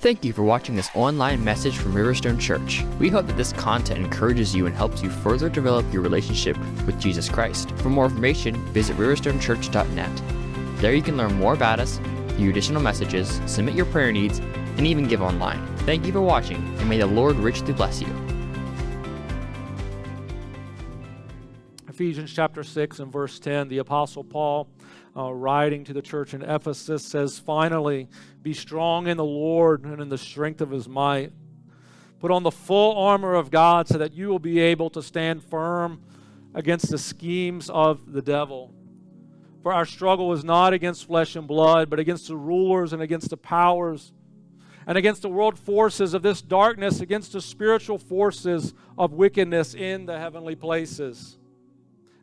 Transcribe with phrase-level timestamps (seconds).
[0.00, 2.82] Thank you for watching this online message from Riverstone Church.
[2.98, 6.98] We hope that this content encourages you and helps you further develop your relationship with
[6.98, 7.72] Jesus Christ.
[7.72, 10.22] For more information, visit riverstonechurch.net.
[10.80, 11.98] There you can learn more about us,
[12.38, 15.60] view additional messages, submit your prayer needs, and even give online.
[15.80, 18.08] Thank you for watching, and may the Lord richly bless you.
[21.90, 24.66] Ephesians chapter 6 and verse 10, the Apostle Paul,
[25.16, 28.08] uh, writing to the church in Ephesus, says, Finally,
[28.42, 31.32] be strong in the Lord and in the strength of his might.
[32.20, 35.42] Put on the full armor of God so that you will be able to stand
[35.42, 36.02] firm
[36.54, 38.74] against the schemes of the devil.
[39.62, 43.30] For our struggle is not against flesh and blood, but against the rulers and against
[43.30, 44.12] the powers
[44.86, 50.06] and against the world forces of this darkness, against the spiritual forces of wickedness in
[50.06, 51.38] the heavenly places.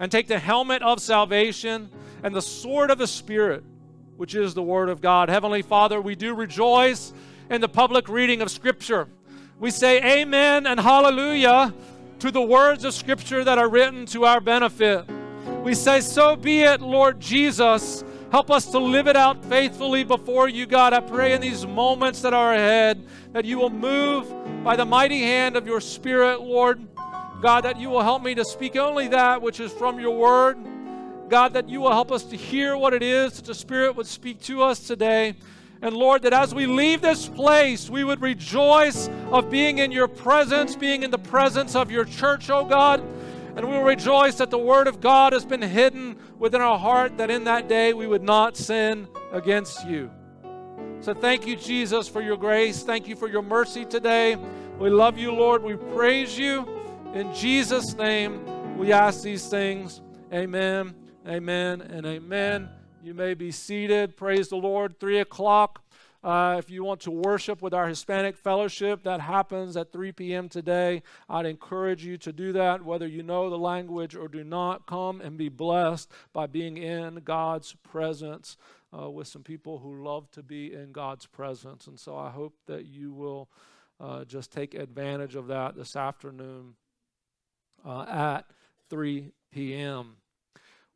[0.00, 1.90] and take the helmet of salvation
[2.22, 3.64] and the sword of the Spirit,
[4.16, 5.28] which is the Word of God.
[5.28, 7.12] Heavenly Father, we do rejoice
[7.50, 9.08] in the public reading of Scripture.
[9.60, 11.72] We say amen and hallelujah
[12.18, 15.04] to the words of Scripture that are written to our benefit.
[15.62, 18.04] We say, So be it, Lord Jesus.
[18.30, 20.92] Help us to live it out faithfully before you, God.
[20.92, 24.32] I pray in these moments that are ahead that you will move
[24.64, 26.84] by the mighty hand of your Spirit, Lord.
[27.40, 30.56] God, that you will help me to speak only that which is from your word.
[31.28, 34.06] God, that you will help us to hear what it is that the Spirit would
[34.06, 35.34] speak to us today.
[35.82, 40.08] And Lord, that as we leave this place, we would rejoice of being in your
[40.08, 43.00] presence, being in the presence of your church, oh God.
[43.56, 47.18] And we will rejoice that the word of God has been hidden within our heart,
[47.18, 50.10] that in that day we would not sin against you.
[51.00, 52.82] So thank you, Jesus, for your grace.
[52.82, 54.36] Thank you for your mercy today.
[54.78, 55.62] We love you, Lord.
[55.62, 56.83] We praise you.
[57.14, 60.00] In Jesus' name, we ask these things.
[60.32, 60.96] Amen,
[61.28, 62.68] amen, and amen.
[63.04, 64.16] You may be seated.
[64.16, 64.98] Praise the Lord.
[64.98, 65.84] Three o'clock.
[66.24, 70.48] Uh, if you want to worship with our Hispanic fellowship, that happens at 3 p.m.
[70.48, 71.04] today.
[71.28, 74.84] I'd encourage you to do that, whether you know the language or do not.
[74.88, 78.56] Come and be blessed by being in God's presence
[78.92, 81.86] uh, with some people who love to be in God's presence.
[81.86, 83.48] And so I hope that you will
[84.00, 86.74] uh, just take advantage of that this afternoon
[87.84, 88.42] uh, at
[88.90, 90.16] 3 p.m.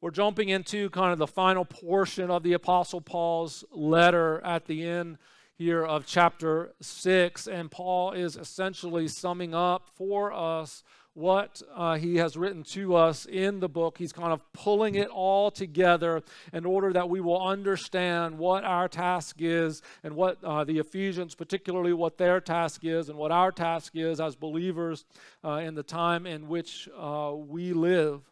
[0.01, 4.87] We're jumping into kind of the final portion of the Apostle Paul's letter at the
[4.87, 5.19] end
[5.57, 10.85] here of chapter 6, and Paul is essentially summing up for us
[11.19, 13.99] what uh, he has written to us in the book.
[13.99, 18.87] He's kind of pulling it all together in order that we will understand what our
[18.87, 23.51] task is and what uh, the Ephesians, particularly what their task is, and what our
[23.51, 25.05] task is as believers
[25.45, 28.23] uh, in the time in which uh, we live.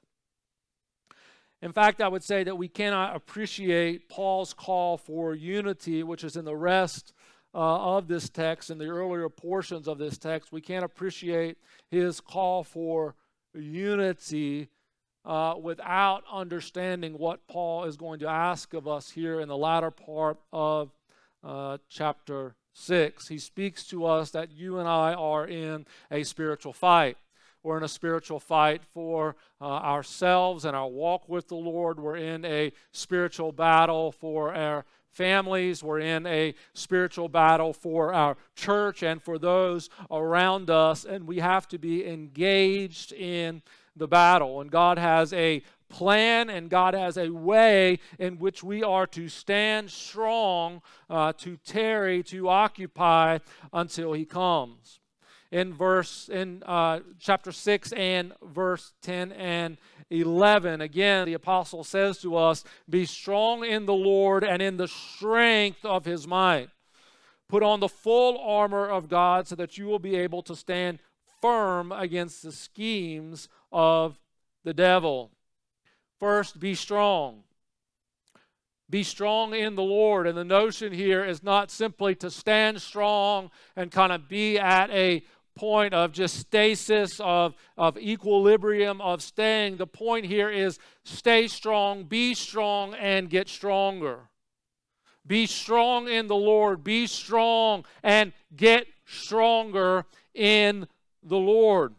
[1.61, 6.37] In fact, I would say that we cannot appreciate Paul's call for unity, which is
[6.37, 7.13] in the rest
[7.56, 11.56] uh, of this text and the earlier portions of this text, we can't appreciate
[11.91, 13.15] his call for
[13.55, 14.69] unity
[15.25, 19.91] uh, without understanding what Paul is going to ask of us here in the latter
[19.91, 20.91] part of
[21.43, 23.28] uh, chapter 6.
[23.28, 27.17] He speaks to us that you and I are in a spiritual fight.
[27.62, 31.99] We're in a spiritual fight for uh, ourselves and our walk with the Lord.
[31.99, 34.84] We're in a spiritual battle for our
[35.16, 35.82] families.
[35.82, 41.38] We're in a spiritual battle for our church and for those around us, and we
[41.38, 43.62] have to be engaged in
[43.97, 44.60] the battle.
[44.60, 49.28] And God has a plan and God has a way in which we are to
[49.28, 53.38] stand strong, uh, to tarry, to occupy
[53.72, 55.00] until He comes
[55.50, 59.76] in verse in uh, chapter 6 and verse 10 and
[60.10, 64.88] 11 again the apostle says to us be strong in the lord and in the
[64.88, 66.69] strength of his might.
[67.48, 70.98] Put on the full armor of god so that you will be able to stand
[71.40, 74.19] firm against the schemes of
[74.64, 75.31] the devil.
[76.19, 77.44] First be strong.
[78.88, 80.26] Be strong in the Lord.
[80.26, 84.90] And the notion here is not simply to stand strong and kind of be at
[84.90, 85.25] a
[85.56, 89.79] point of just stasis, of, of equilibrium, of staying.
[89.79, 94.29] The point here is stay strong, be strong, and get stronger.
[95.26, 96.85] Be strong in the Lord.
[96.85, 100.05] Be strong and get stronger
[100.35, 100.87] in
[101.23, 101.94] the Lord.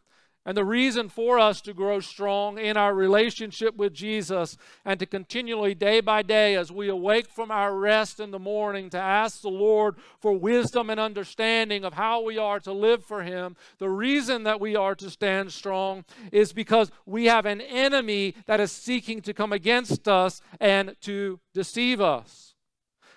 [0.48, 4.56] And the reason for us to grow strong in our relationship with Jesus
[4.86, 8.90] and to continually, day by day, as we awake from our rest in the morning,
[8.92, 13.24] to ask the Lord for wisdom and understanding of how we are to live for
[13.24, 18.34] Him, the reason that we are to stand strong is because we have an enemy
[18.46, 22.56] that is seeking to come against us and to deceive us.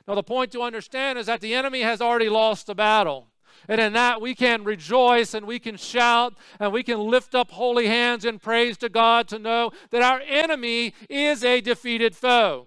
[0.09, 3.30] Now, the point to understand is that the enemy has already lost the battle.
[3.71, 7.53] And in that, we can rejoice and we can shout and we can lift up
[7.53, 12.67] holy hands in praise to God to know that our enemy is a defeated foe.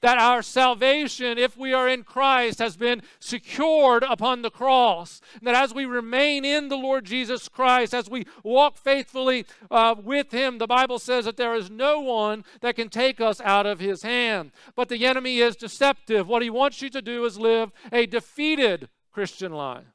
[0.00, 5.20] That our salvation, if we are in Christ, has been secured upon the cross.
[5.42, 10.30] That as we remain in the Lord Jesus Christ, as we walk faithfully uh, with
[10.30, 13.80] Him, the Bible says that there is no one that can take us out of
[13.80, 14.52] His hand.
[14.76, 16.28] But the enemy is deceptive.
[16.28, 19.93] What he wants you to do is live a defeated Christian life.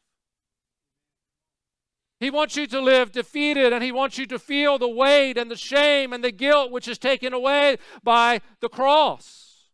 [2.19, 5.50] He wants you to live defeated and he wants you to feel the weight and
[5.50, 9.69] the shame and the guilt which is taken away by the cross.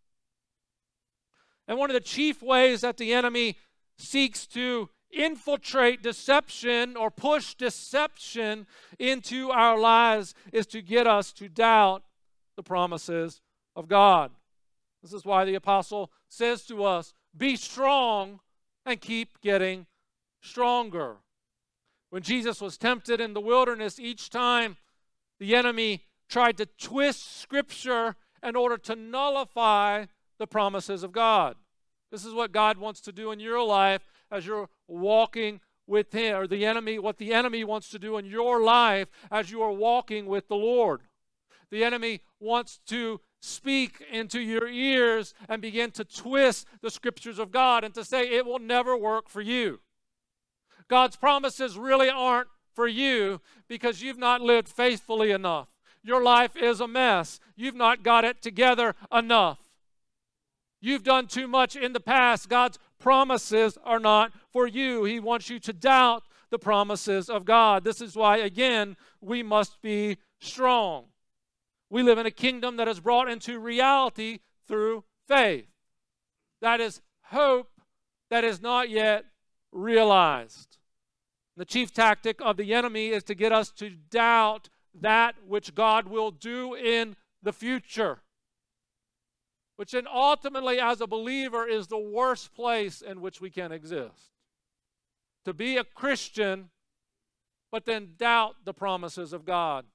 [1.67, 3.57] And one of the chief ways that the enemy
[3.97, 8.67] seeks to infiltrate deception or push deception
[8.99, 12.03] into our lives is to get us to doubt
[12.55, 13.41] the promises
[13.75, 14.31] of God.
[15.01, 18.39] This is why the apostle says to us, Be strong
[18.85, 19.87] and keep getting
[20.41, 21.17] stronger.
[22.15, 24.77] When Jesus was tempted in the wilderness, each time
[25.37, 30.05] the enemy tried to twist Scripture in order to nullify
[30.37, 31.57] the promises of God.
[32.13, 34.01] This is what God wants to do in your life
[34.31, 38.23] as you're walking with Him, or the enemy, what the enemy wants to do in
[38.23, 41.01] your life as you are walking with the Lord.
[41.69, 47.51] The enemy wants to speak into your ears and begin to twist the scriptures of
[47.51, 49.81] God and to say it will never work for you.
[50.89, 55.69] God's promises really aren't for you because you've not lived faithfully enough.
[56.03, 57.39] Your life is a mess.
[57.55, 59.59] You've not got it together enough.
[60.79, 62.47] You've done too much in the past.
[62.47, 65.03] God's promises are not for you.
[65.03, 67.83] He wants you to doubt the promises of God.
[67.83, 71.05] This is why, again, we must be strong.
[71.89, 75.67] We live in a kingdom that is brought into reality through faith.
[76.61, 77.69] That is hope
[78.29, 79.25] that is not yet
[79.71, 80.74] realized.
[81.57, 86.07] The chief tactic of the enemy is to get us to doubt that which God
[86.07, 88.19] will do in the future,
[89.75, 94.31] which then ultimately, as a believer, is the worst place in which we can exist.
[95.45, 96.69] To be a Christian,
[97.71, 99.85] but then doubt the promises of God,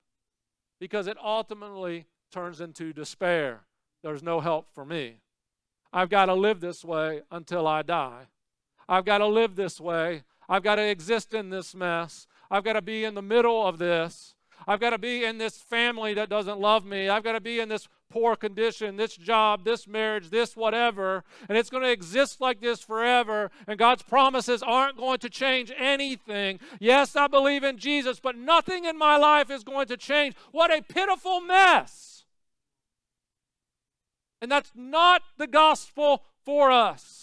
[0.78, 3.60] because it ultimately turns into despair.
[4.02, 5.16] There's no help for me.
[5.92, 8.26] I've got to live this way until I die.
[8.88, 10.22] I've got to live this way.
[10.50, 12.26] I've got to exist in this mess.
[12.50, 14.34] I've got to be in the middle of this.
[14.66, 17.08] I've got to be in this family that doesn't love me.
[17.08, 21.22] I've got to be in this poor condition, this job, this marriage, this whatever.
[21.48, 23.52] And it's going to exist like this forever.
[23.68, 26.58] And God's promises aren't going to change anything.
[26.80, 30.34] Yes, I believe in Jesus, but nothing in my life is going to change.
[30.50, 32.24] What a pitiful mess.
[34.42, 37.19] And that's not the gospel for us.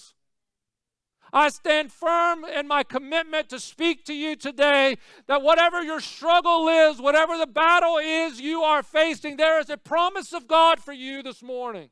[1.33, 6.67] I stand firm in my commitment to speak to you today that whatever your struggle
[6.67, 10.93] is, whatever the battle is you are facing, there is a promise of God for
[10.93, 11.89] you this morning.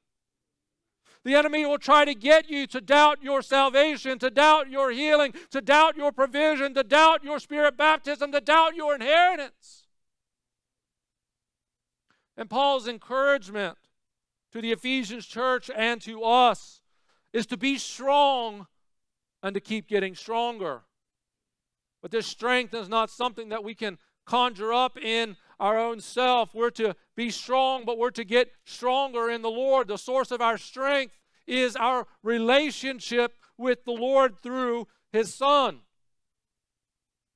[1.25, 5.33] The enemy will try to get you to doubt your salvation, to doubt your healing,
[5.49, 9.87] to doubt your provision, to doubt your spirit baptism, to doubt your inheritance.
[12.37, 13.77] And Paul's encouragement
[14.51, 16.81] to the Ephesians church and to us
[17.33, 18.67] is to be strong
[19.45, 20.81] and to keep getting stronger.
[22.01, 26.55] But this strength is not something that we can conjure up in our own self.
[26.55, 29.87] We're to be strong, but we're to get stronger in the Lord.
[29.87, 31.13] The source of our strength
[31.45, 35.81] is our relationship with the Lord through His Son.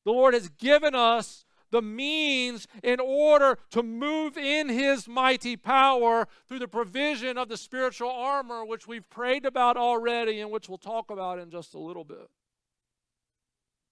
[0.03, 6.27] The Lord has given us the means in order to move in his mighty power
[6.47, 10.77] through the provision of the spiritual armor, which we've prayed about already and which we'll
[10.77, 12.29] talk about in just a little bit.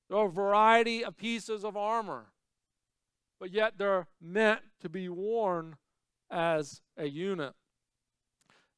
[0.10, 2.28] There are a variety of pieces of armor,
[3.40, 5.76] but yet they're meant to be worn
[6.30, 7.54] as a unit.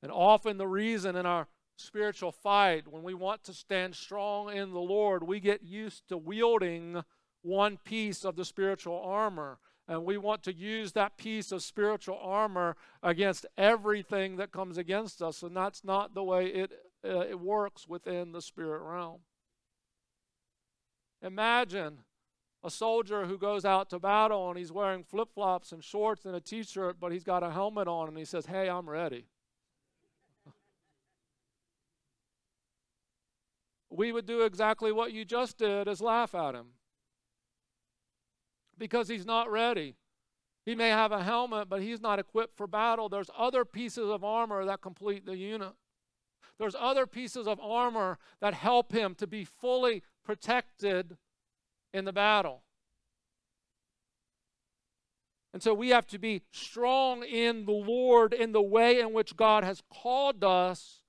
[0.01, 4.71] And often the reason in our spiritual fight, when we want to stand strong in
[4.71, 7.03] the Lord, we get used to wielding
[7.41, 9.59] one piece of the spiritual armor.
[9.87, 15.21] And we want to use that piece of spiritual armor against everything that comes against
[15.21, 15.41] us.
[15.41, 16.71] And that's not the way it
[17.03, 19.21] uh, it works within the spirit realm.
[21.21, 21.99] Imagine
[22.63, 26.35] a soldier who goes out to battle and he's wearing flip flops and shorts and
[26.35, 29.27] a t shirt, but he's got a helmet on and he says, Hey, I'm ready.
[33.89, 36.73] we would do exactly what you just did is laugh at him
[38.79, 39.95] because he's not ready.
[40.65, 43.09] He may have a helmet, but he's not equipped for battle.
[43.09, 45.73] There's other pieces of armor that complete the unit.
[46.59, 51.17] There's other pieces of armor that help him to be fully protected
[51.93, 52.63] in the battle.
[55.53, 59.35] And so we have to be strong in the Lord in the way in which
[59.35, 61.01] God has called us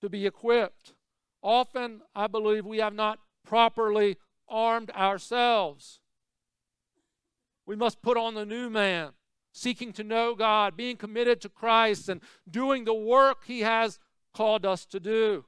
[0.00, 0.94] to be equipped.
[1.42, 4.18] Often, I believe, we have not properly
[4.48, 6.00] armed ourselves.
[7.66, 9.10] We must put on the new man,
[9.52, 13.98] seeking to know God, being committed to Christ, and doing the work He has
[14.34, 15.44] called us to do.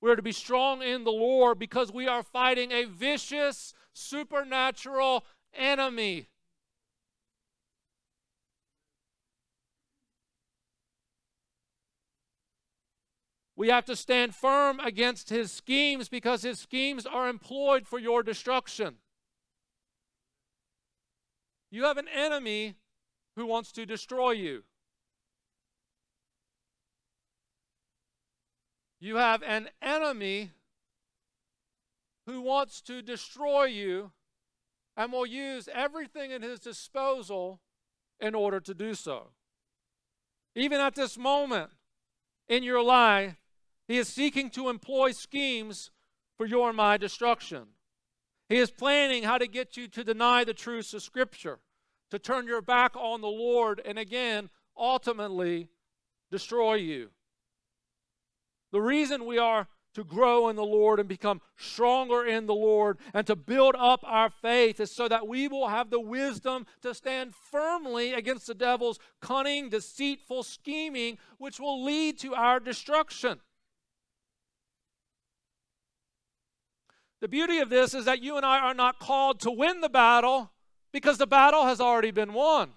[0.00, 5.24] We are to be strong in the Lord because we are fighting a vicious, supernatural
[5.54, 6.28] enemy.
[13.56, 18.22] We have to stand firm against his schemes because his schemes are employed for your
[18.22, 18.96] destruction.
[21.74, 22.76] You have an enemy
[23.34, 24.62] who wants to destroy you.
[29.00, 30.52] You have an enemy
[32.26, 34.12] who wants to destroy you
[34.96, 37.58] and will use everything at his disposal
[38.20, 39.30] in order to do so.
[40.54, 41.72] Even at this moment
[42.48, 43.34] in your life,
[43.88, 45.90] he is seeking to employ schemes
[46.36, 47.64] for your and my destruction.
[48.48, 51.60] He is planning how to get you to deny the truths of Scripture,
[52.10, 55.68] to turn your back on the Lord, and again, ultimately,
[56.30, 57.10] destroy you.
[58.72, 62.98] The reason we are to grow in the Lord and become stronger in the Lord
[63.14, 66.92] and to build up our faith is so that we will have the wisdom to
[66.94, 73.40] stand firmly against the devil's cunning, deceitful scheming, which will lead to our destruction.
[77.24, 79.88] The beauty of this is that you and I are not called to win the
[79.88, 80.52] battle
[80.92, 82.72] because the battle has already been won.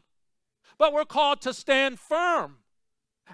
[0.78, 2.60] But we're called to stand firm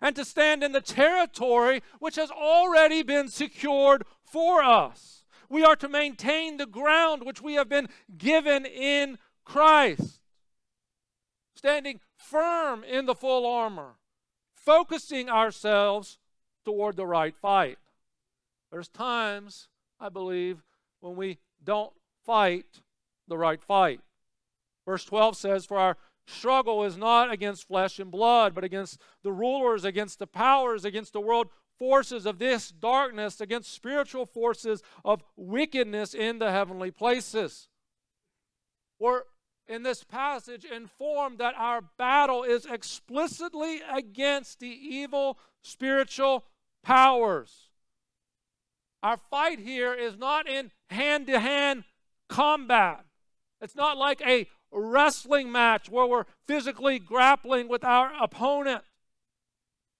[0.02, 5.26] and to stand in the territory which has already been secured for us.
[5.50, 10.20] We are to maintain the ground which we have been given in Christ,
[11.56, 13.98] standing firm in the full armor,
[14.56, 16.18] focusing ourselves
[16.66, 17.78] toward the right fight.
[18.72, 19.68] There's times,
[20.00, 20.64] I believe,
[21.04, 21.92] when we don't
[22.26, 22.82] fight
[23.28, 24.00] the right fight.
[24.86, 29.32] Verse 12 says, For our struggle is not against flesh and blood, but against the
[29.34, 35.22] rulers, against the powers, against the world forces of this darkness, against spiritual forces of
[35.36, 37.68] wickedness in the heavenly places.
[38.98, 39.24] We're
[39.68, 46.46] in this passage informed that our battle is explicitly against the evil spiritual
[46.82, 47.73] powers.
[49.04, 51.84] Our fight here is not in hand to hand
[52.30, 53.04] combat.
[53.60, 58.84] It's not like a wrestling match where we're physically grappling with our opponent.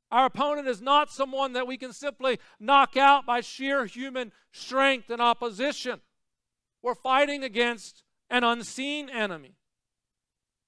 [0.10, 5.10] Our opponent is not someone that we can simply knock out by sheer human strength
[5.10, 6.00] and opposition.
[6.82, 9.56] We're fighting against an unseen enemy.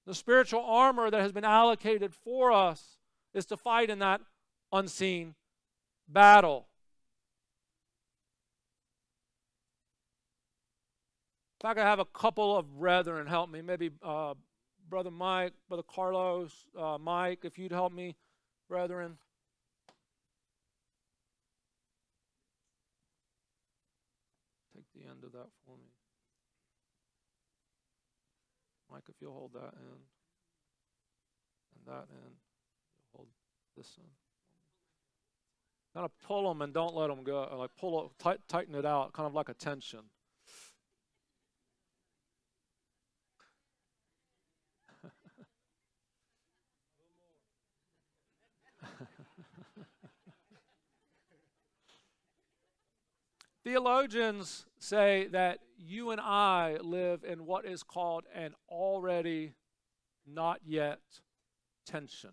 [0.06, 2.98] The spiritual armor that has been allocated for us
[3.32, 4.20] is to fight in that
[4.72, 5.34] unseen
[6.08, 6.66] battle.
[11.60, 14.34] If I could have a couple of brethren help me, maybe uh,
[14.90, 18.14] Brother Mike, Brother Carlos, uh, Mike, if you'd help me,
[18.68, 19.16] brethren.
[24.74, 25.90] Take the end of that for me.
[28.92, 30.02] Mike, if you'll hold that end
[31.74, 32.34] and that end,
[33.14, 33.28] hold
[33.76, 34.08] this end.
[35.94, 37.48] Kind of pull them and don't let them go.
[37.58, 40.00] Like pull it, tight, tighten it out, kind of like a tension.
[53.66, 59.54] Theologians say that you and I live in what is called an already
[60.24, 61.00] not yet
[61.84, 62.30] tension.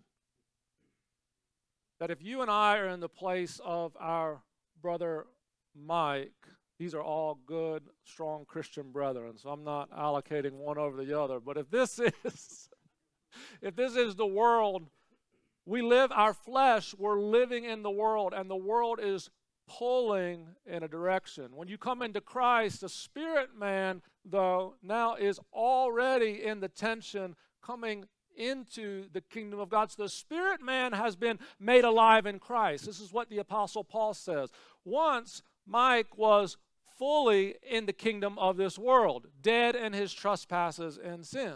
[1.98, 4.42] That if you and I are in the place of our
[4.80, 5.26] brother
[5.74, 6.46] Mike,
[6.78, 9.36] these are all good, strong Christian brethren.
[9.36, 11.40] So I'm not allocating one over the other.
[11.40, 12.68] But if this is
[13.60, 14.86] if this is the world,
[15.66, 19.30] we live our flesh, we're living in the world, and the world is
[19.66, 21.54] pulling in a direction.
[21.54, 27.34] When you come into Christ, the spirit man, though, now is already in the tension
[27.62, 28.06] coming
[28.36, 29.90] into the kingdom of God.
[29.90, 32.86] So the spirit man has been made alive in Christ.
[32.86, 34.50] This is what the Apostle Paul says.
[34.84, 36.56] Once Mike was
[36.98, 41.54] fully in the kingdom of this world, dead in his trespasses and sin.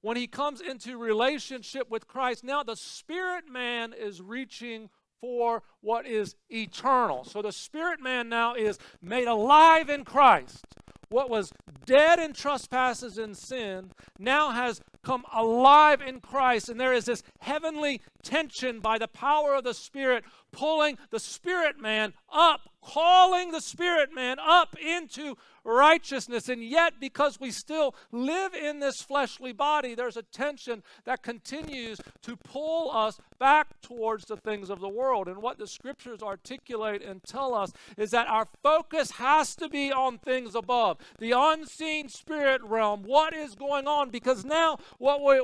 [0.00, 4.88] When he comes into relationship with Christ, now the spirit man is reaching
[5.20, 7.24] for what is eternal.
[7.24, 10.64] So the spirit man now is made alive in Christ.
[11.08, 11.52] What was
[11.84, 16.68] dead in trespasses and sin now has come alive in Christ.
[16.68, 20.24] And there is this heavenly tension by the power of the Spirit
[20.56, 25.36] pulling the spirit man up, calling the spirit man up into
[25.66, 26.48] righteousness.
[26.48, 32.00] And yet, because we still live in this fleshly body, there's a tension that continues
[32.22, 35.28] to pull us back towards the things of the world.
[35.28, 39.92] And what the scriptures articulate and tell us is that our focus has to be
[39.92, 43.02] on things above, the unseen spirit realm.
[43.02, 44.10] What is going on?
[44.10, 45.36] Because now, what we,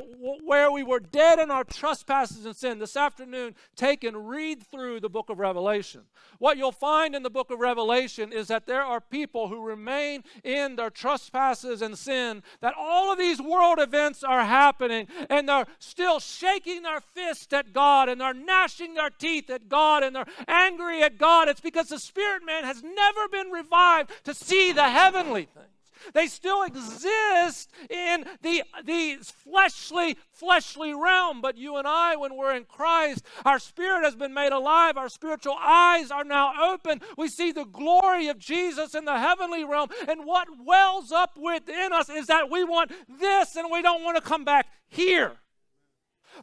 [0.45, 5.01] where we were dead in our trespasses and sin, this afternoon, take and read through
[5.03, 6.03] the book of Revelation.
[6.39, 10.25] What you'll find in the book of Revelation is that there are people who remain
[10.43, 15.67] in their trespasses and sin, that all of these world events are happening, and they're
[15.79, 20.27] still shaking their fist at God, and they're gnashing their teeth at God, and they're
[20.49, 21.49] angry at God.
[21.49, 25.67] It's because the spirit man has never been revived to see the heavenly things.
[26.15, 31.41] They still exist in the, the fleshly, fleshly realm.
[31.41, 34.97] But you and I, when we're in Christ, our spirit has been made alive.
[34.97, 37.01] Our spiritual eyes are now open.
[37.17, 39.89] We see the glory of Jesus in the heavenly realm.
[40.09, 44.17] And what wells up within us is that we want this and we don't want
[44.17, 45.33] to come back here.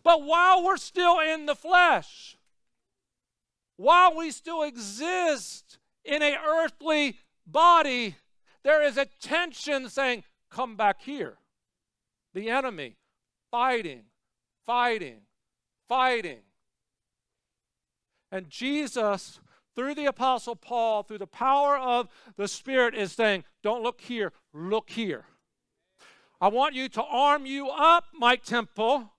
[0.03, 2.37] But while we're still in the flesh,
[3.75, 8.15] while we still exist in a earthly body,
[8.69, 11.37] there is a tension saying, Come back here.
[12.35, 12.97] The enemy
[13.49, 14.03] fighting,
[14.67, 15.21] fighting,
[15.87, 16.41] fighting.
[18.31, 19.39] And Jesus,
[19.75, 24.33] through the Apostle Paul, through the power of the Spirit, is saying, Don't look here,
[24.53, 25.25] look here.
[26.39, 29.11] I want you to arm you up, Mike Temple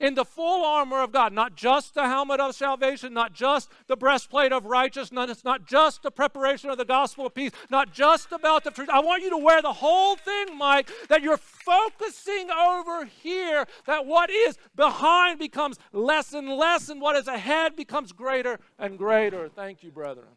[0.00, 3.96] in the full armor of God, not just the helmet of salvation, not just the
[3.96, 8.64] breastplate of righteousness, not just the preparation of the gospel of peace, not just about
[8.64, 8.88] the truth.
[8.90, 14.06] I want you to wear the whole thing, Mike, that you're focusing over here, that
[14.06, 19.48] what is behind becomes less and less, and what is ahead becomes greater and greater.
[19.48, 20.28] Thank you, brethren.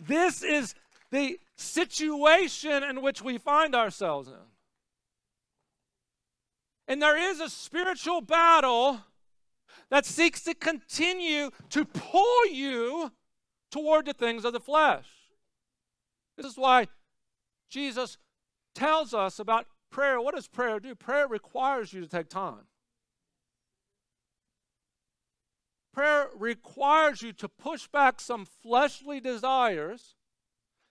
[0.00, 0.74] This is
[1.10, 4.47] the situation in which we find ourselves in.
[6.88, 9.00] And there is a spiritual battle
[9.90, 13.12] that seeks to continue to pull you
[13.70, 15.06] toward the things of the flesh.
[16.38, 16.88] This is why
[17.68, 18.16] Jesus
[18.74, 20.18] tells us about prayer.
[20.20, 20.94] What does prayer do?
[20.94, 22.66] Prayer requires you to take time.
[25.92, 30.14] Prayer requires you to push back some fleshly desires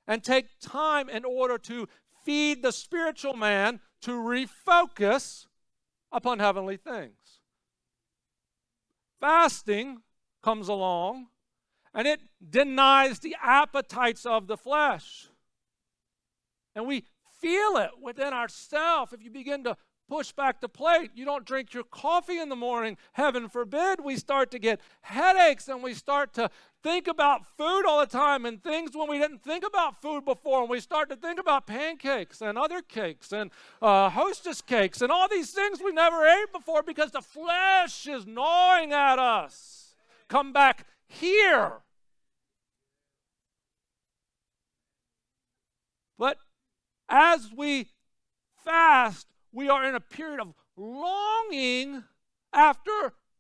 [0.08, 1.88] and take time in order to
[2.24, 5.46] feed the spiritual man to refocus
[6.12, 7.40] upon heavenly things.
[9.20, 10.02] Fasting
[10.42, 11.28] comes along
[11.94, 15.28] and it denies the appetites of the flesh.
[16.76, 17.06] And we
[17.42, 21.12] feel it within ourselves if you begin to push back the plate.
[21.16, 22.98] You don't drink your coffee in the morning.
[23.14, 26.50] Heaven forbid we start to get headaches and we start to
[26.82, 30.62] think about food all the time and things when we didn't think about food before.
[30.62, 35.12] And we start to think about pancakes and other cakes and uh, hostess cakes and
[35.12, 39.96] all these things we never ate before because the flesh is gnawing at us.
[40.28, 41.74] Come back here.
[46.18, 46.38] But
[47.10, 47.90] as we
[48.66, 52.04] fast, we are in a period of longing
[52.54, 52.92] after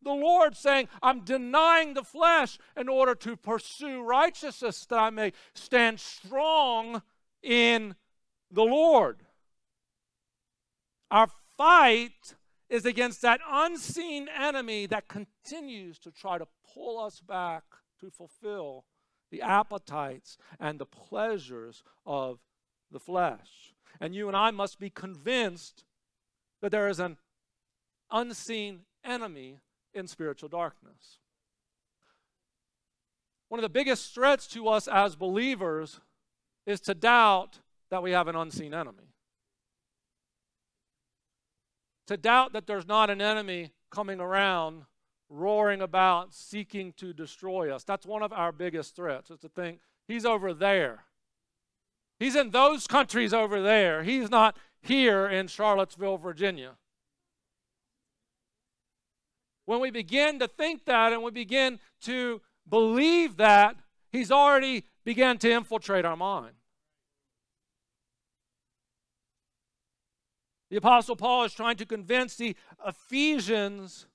[0.02, 5.34] the Lord, saying, I'm denying the flesh in order to pursue righteousness that I may
[5.54, 7.04] stand strong
[7.44, 7.94] in
[8.50, 9.18] the Lord.
[11.12, 12.34] Our fight
[12.68, 17.64] is against that unseen enemy that continues to try to pull us back
[18.00, 18.86] to fulfill
[19.30, 22.40] the appetites and the pleasures of
[22.90, 23.76] the flesh.
[24.02, 25.84] And you and I must be convinced
[26.68, 27.16] that there is an
[28.12, 29.58] unseen enemy
[29.94, 31.20] in spiritual darkness.
[33.48, 36.02] One of the biggest threats to us as believers
[36.66, 39.14] is to doubt that we have an unseen enemy.
[42.08, 44.84] To doubt that there's not an enemy coming around
[45.30, 47.86] roaring about seeking to destroy us.
[47.86, 51.06] That's one of our biggest threats, is to think he's over there.
[52.20, 54.04] He's in those countries over there.
[54.04, 56.72] He's not here in Charlottesville, Virginia.
[59.66, 63.76] When we begin to think that and we begin to believe that,
[64.12, 66.54] he's already began to infiltrate our mind.
[70.70, 74.08] The Apostle Paul is trying to convince the Ephesians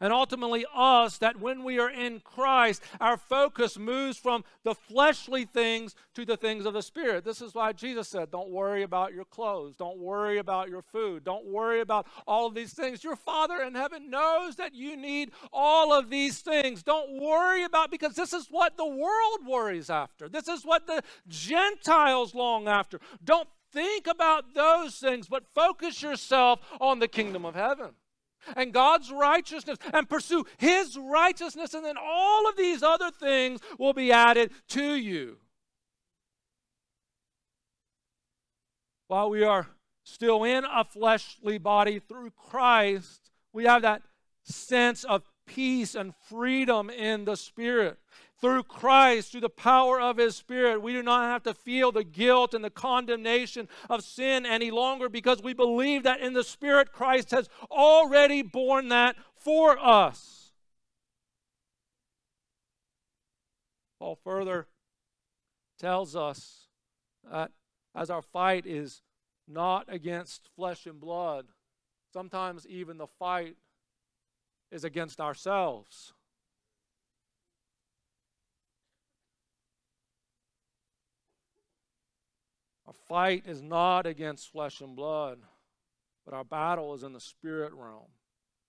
[0.00, 5.44] and ultimately us that when we are in Christ, our focus moves from the fleshly
[5.44, 7.24] things to the things of the Spirit.
[7.24, 11.24] This is why Jesus said, Don't worry about your clothes, don't worry about your food,
[11.24, 13.04] don't worry about all of these things.
[13.04, 16.82] Your Father in heaven knows that you need all of these things.
[16.82, 20.28] Don't worry about because this is what the world worries after.
[20.28, 23.00] This is what the Gentiles long after.
[23.22, 27.90] Don't think about those things, but focus yourself on the kingdom of heaven
[28.56, 33.92] and God's righteousness and pursue His righteousness, and then all of these other things will
[33.92, 35.38] be added to you.
[39.08, 39.66] While we are
[40.04, 44.02] still in a fleshly body through Christ, we have that
[44.44, 47.98] sense of peace and freedom in the Spirit
[48.40, 52.04] through Christ, through the power of His Spirit, we do not have to feel the
[52.04, 56.92] guilt and the condemnation of sin any longer because we believe that in the Spirit,
[56.92, 60.52] Christ has already borne that for us.
[63.98, 64.66] Paul further
[65.78, 66.68] tells us
[67.30, 67.50] that
[67.94, 69.02] as our fight is
[69.46, 71.46] not against flesh and blood,
[72.12, 73.56] sometimes even the fight
[74.70, 76.14] is against ourselves.
[82.90, 85.38] Our fight is not against flesh and blood,
[86.24, 88.08] but our battle is in the spirit realm.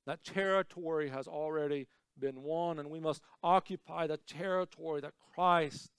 [0.05, 1.88] That territory has already
[2.19, 5.89] been won, and we must occupy the territory that Christ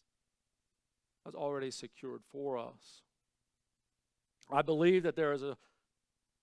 [1.24, 3.02] has already secured for us.
[4.48, 5.56] I believe that there is a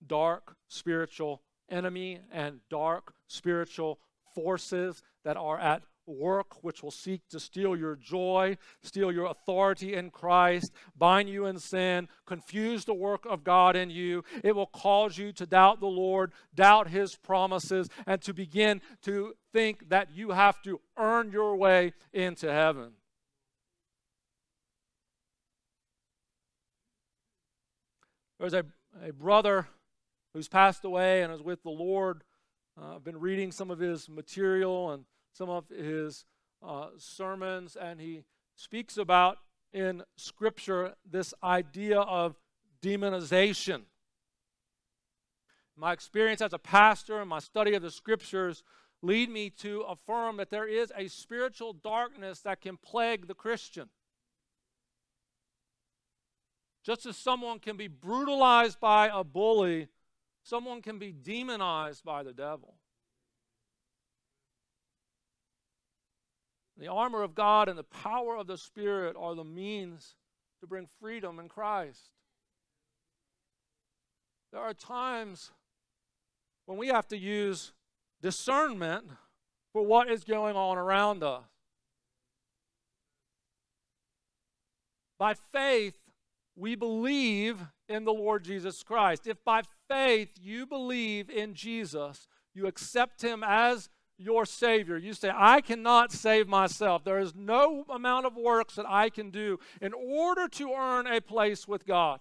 [0.05, 3.99] dark spiritual enemy and dark spiritual
[4.35, 9.93] forces that are at work which will seek to steal your joy, steal your authority
[9.93, 14.23] in Christ, bind you in sin, confuse the work of God in you.
[14.43, 19.33] It will cause you to doubt the Lord, doubt His promises, and to begin to
[19.53, 22.93] think that you have to earn your way into heaven.
[28.39, 28.63] There's a,
[29.05, 29.67] a brother
[30.33, 32.23] who's passed away and is with the Lord.
[32.79, 36.25] Uh, I've been reading some of his material and some of his
[36.65, 38.23] uh, sermons, and he
[38.55, 39.37] speaks about
[39.71, 42.35] in Scripture this idea of
[42.81, 43.83] demonization.
[45.77, 48.63] My experience as a pastor and my study of the Scriptures
[49.01, 53.89] lead me to affirm that there is a spiritual darkness that can plague the Christian.
[56.83, 59.87] Just as someone can be brutalized by a bully,
[60.43, 62.78] someone can be demonized by the devil.
[66.79, 70.15] The armor of God and the power of the Spirit are the means
[70.61, 72.09] to bring freedom in Christ.
[74.53, 75.51] There are times
[76.65, 77.73] when we have to use
[78.21, 79.05] discernment
[79.73, 81.43] for what is going on around us.
[85.17, 85.97] By faith,
[86.55, 89.27] we believe in the Lord Jesus Christ.
[89.27, 93.89] If by faith you believe in Jesus, you accept him as
[94.19, 94.97] your Savior.
[94.97, 97.03] You say, I cannot save myself.
[97.03, 101.21] There is no amount of works that I can do in order to earn a
[101.21, 102.19] place with God.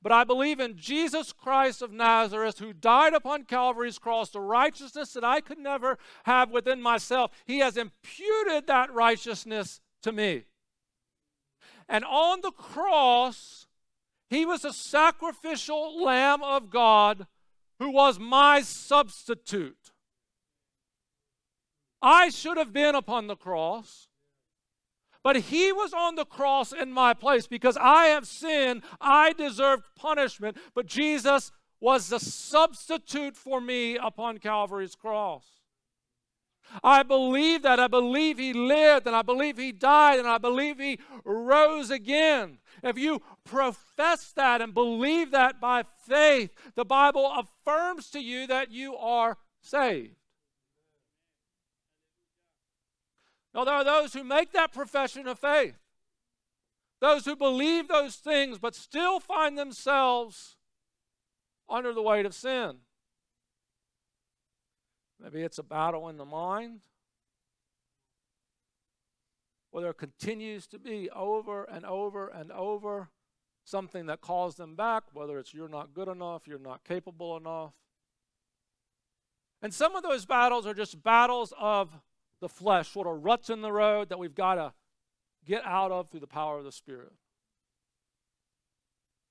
[0.00, 5.12] But I believe in Jesus Christ of Nazareth, who died upon Calvary's cross, the righteousness
[5.12, 7.32] that I could never have within myself.
[7.44, 10.44] He has imputed that righteousness to me.
[11.88, 13.66] And on the cross,
[14.30, 17.26] he was a sacrificial Lamb of God
[17.78, 19.91] who was my substitute.
[22.02, 24.08] I should have been upon the cross.
[25.22, 28.82] But he was on the cross in my place because I have sinned.
[29.00, 30.56] I deserved punishment.
[30.74, 35.44] But Jesus was the substitute for me upon Calvary's cross.
[36.82, 37.78] I believe that.
[37.78, 42.58] I believe he lived and I believe he died and I believe he rose again.
[42.82, 48.72] If you profess that and believe that by faith, the Bible affirms to you that
[48.72, 50.21] you are saved.
[53.54, 55.76] Now, there are those who make that profession of faith,
[57.00, 60.56] those who believe those things but still find themselves
[61.68, 62.78] under the weight of sin.
[65.20, 66.80] Maybe it's a battle in the mind.
[69.70, 73.10] Or there continues to be over and over and over
[73.64, 77.72] something that calls them back, whether it's you're not good enough, you're not capable enough.
[79.62, 82.00] And some of those battles are just battles of
[82.42, 84.72] the flesh, sort of ruts in the road that we've got to
[85.46, 87.12] get out of through the power of the Spirit.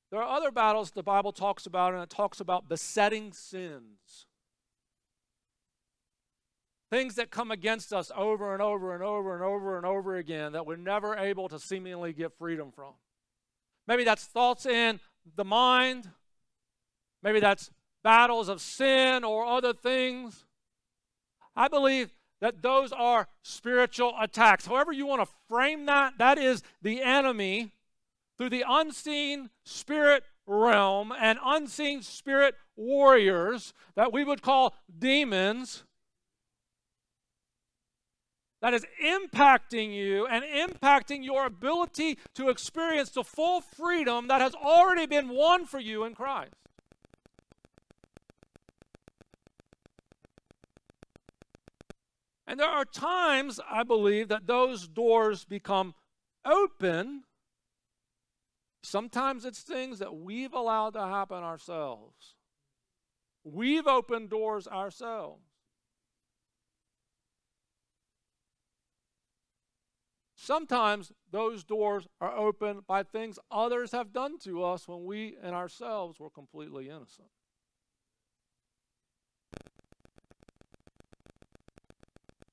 [0.09, 4.25] There are other battles the Bible talks about, and it talks about besetting sins.
[6.89, 10.53] Things that come against us over and over and over and over and over again
[10.53, 12.93] that we're never able to seemingly get freedom from.
[13.87, 14.99] Maybe that's thoughts in
[15.35, 16.09] the mind.
[17.23, 17.71] Maybe that's
[18.03, 20.45] battles of sin or other things.
[21.55, 22.09] I believe
[22.41, 24.65] that those are spiritual attacks.
[24.65, 27.71] However, you want to frame that, that is the enemy
[28.37, 35.83] through the unseen spirit realm and unseen spirit warriors that we would call demons
[38.61, 44.53] that is impacting you and impacting your ability to experience the full freedom that has
[44.53, 46.53] already been won for you in Christ.
[52.47, 55.93] And there are times, I believe, that those doors become
[56.45, 57.23] open.
[58.83, 62.35] Sometimes it's things that we've allowed to happen ourselves.
[63.43, 65.43] We've opened doors ourselves.
[70.35, 75.53] Sometimes those doors are opened by things others have done to us when we and
[75.53, 77.29] ourselves were completely innocent.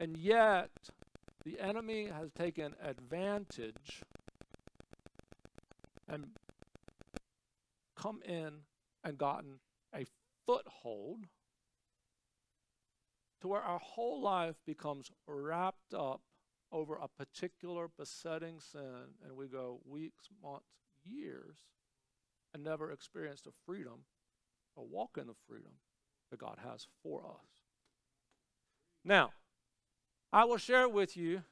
[0.00, 0.70] And yet,
[1.44, 4.02] the enemy has taken advantage
[6.08, 6.26] and
[7.96, 8.60] come in
[9.02, 9.60] and gotten
[9.94, 10.04] a
[10.46, 11.26] foothold
[13.40, 16.22] to where our whole life becomes wrapped up
[16.70, 20.66] over a particular besetting sin and we go weeks, months,
[21.04, 21.56] years
[22.52, 24.04] and never experience the freedom
[24.76, 25.72] or walk in the freedom
[26.30, 27.46] that God has for us.
[29.04, 29.30] Now,
[30.32, 31.42] I will share with you,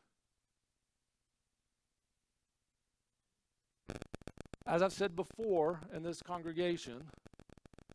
[4.66, 7.04] as I've said before in this congregation,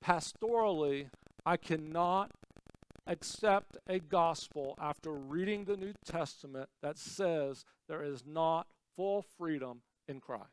[0.04, 1.10] pastorally,
[1.46, 2.32] I cannot
[3.06, 8.66] accept a gospel after reading the New Testament that says there is not
[8.96, 10.46] full freedom in Christ.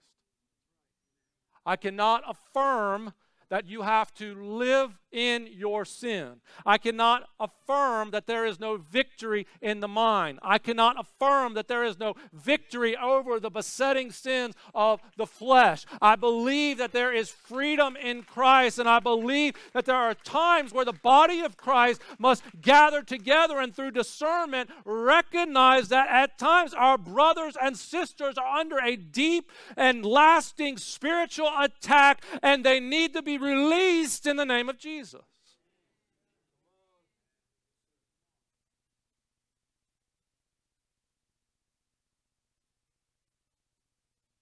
[1.64, 3.14] I cannot affirm
[3.48, 6.40] that you have to live in your sin.
[6.66, 10.38] I cannot affirm that there is no victory in the mind.
[10.42, 15.86] I cannot affirm that there is no victory over the besetting sins of the flesh.
[16.02, 20.72] I believe that there is freedom in Christ, and I believe that there are times
[20.72, 26.74] where the body of Christ must gather together and through discernment recognize that at times
[26.74, 33.12] our brothers and sisters are under a deep and lasting spiritual attack and they need
[33.14, 34.97] to be released in the name of Jesus.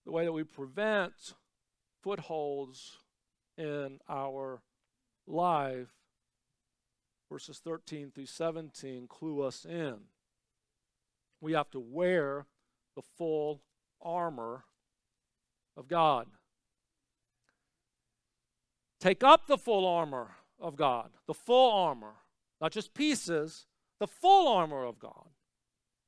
[0.05, 1.35] The way that we prevent
[2.03, 2.99] footholds
[3.59, 4.63] in our
[5.27, 5.89] life,
[7.31, 9.97] verses 13 through 17, clue us in.
[11.41, 12.47] We have to wear
[12.95, 13.63] the full
[14.01, 14.65] armor
[15.77, 16.29] of God.
[19.01, 22.15] Take up the full armor of God, the full armor,
[22.61, 23.67] not just pieces,
[23.99, 25.29] the full armor of God,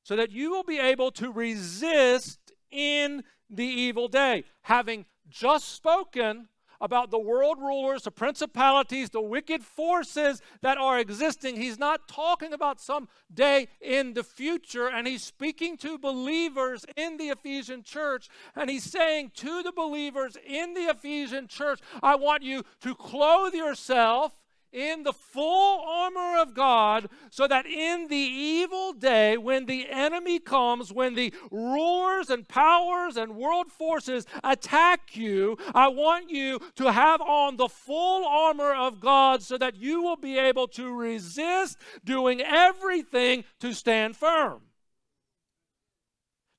[0.03, 4.43] so that you will be able to resist in the evil day.
[4.63, 6.47] Having just spoken
[6.81, 11.55] about the world rulers, the principalities, the wicked forces that are existing.
[11.55, 17.17] He's not talking about some day in the future, and he's speaking to believers in
[17.17, 22.43] the Ephesian church, and he's saying to the believers in the Ephesian church, I want
[22.43, 24.33] you to clothe yourself
[24.71, 30.39] in the full armor of God, so that in the evil day, when the enemy
[30.39, 36.91] comes, when the rulers and powers and world forces attack you, I want you to
[36.91, 41.77] have on the full armor of God so that you will be able to resist
[42.03, 44.61] doing everything to stand firm.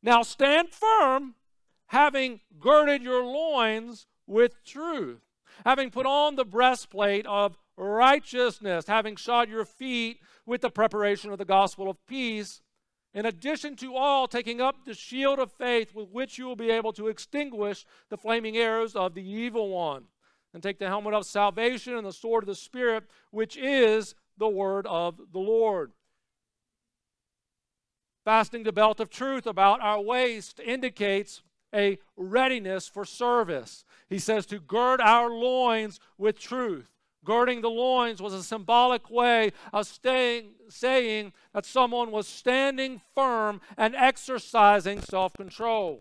[0.03, 1.35] Now, stand firm,
[1.88, 5.20] having girded your loins with truth,
[5.64, 11.38] having put on the breastplate of righteousness, having shod your feet with the preparation of
[11.38, 12.61] the gospel of peace.
[13.14, 16.71] In addition to all, taking up the shield of faith with which you will be
[16.71, 20.05] able to extinguish the flaming arrows of the evil one.
[20.53, 24.49] And take the helmet of salvation and the sword of the Spirit, which is the
[24.49, 25.93] word of the Lord.
[28.25, 31.43] Fastening the belt of truth about our waist indicates
[31.75, 33.85] a readiness for service.
[34.09, 36.90] He says to gird our loins with truth.
[37.24, 43.61] Girding the loins was a symbolic way of staying, saying that someone was standing firm
[43.76, 46.00] and exercising self control.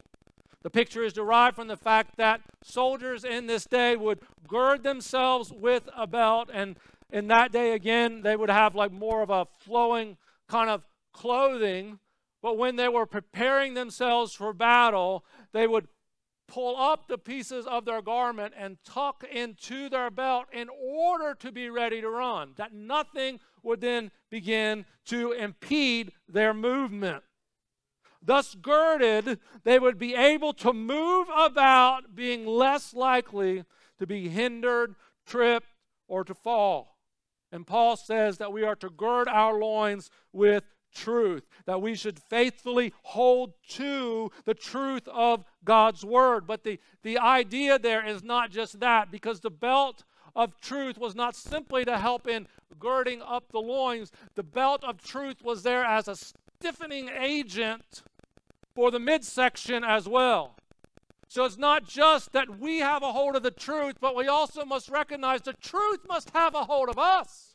[0.62, 5.52] The picture is derived from the fact that soldiers in this day would gird themselves
[5.52, 6.78] with a belt, and
[7.12, 12.00] in that day, again, they would have like more of a flowing kind of clothing.
[12.42, 15.88] But when they were preparing themselves for battle, they would
[16.50, 21.52] pull up the pieces of their garment and tuck into their belt in order to
[21.52, 27.24] be ready to run, that nothing would then begin to impede their movement.
[28.22, 33.64] Thus girded, they would be able to move about, being less likely
[34.00, 35.68] to be hindered, tripped,
[36.08, 36.98] or to fall.
[37.52, 42.20] And Paul says that we are to gird our loins with truth, that we should
[42.20, 46.48] faithfully hold to the truth of God's word.
[46.48, 50.04] But the, the idea there is not just that, because the belt
[50.36, 52.48] of truth was not simply to help in
[52.80, 58.04] girding up the loins, the belt of truth was there as a stiffening agent
[58.76, 60.56] for the midsection as well.
[61.28, 64.66] So it's not just that we have a hold of the truth, but we also
[64.66, 67.49] must recognize the truth must have a hold of us.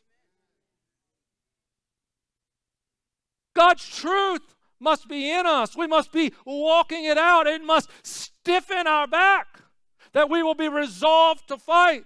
[3.55, 5.75] God's truth must be in us.
[5.75, 7.47] We must be walking it out.
[7.47, 9.61] It must stiffen our back
[10.13, 12.05] that we will be resolved to fight.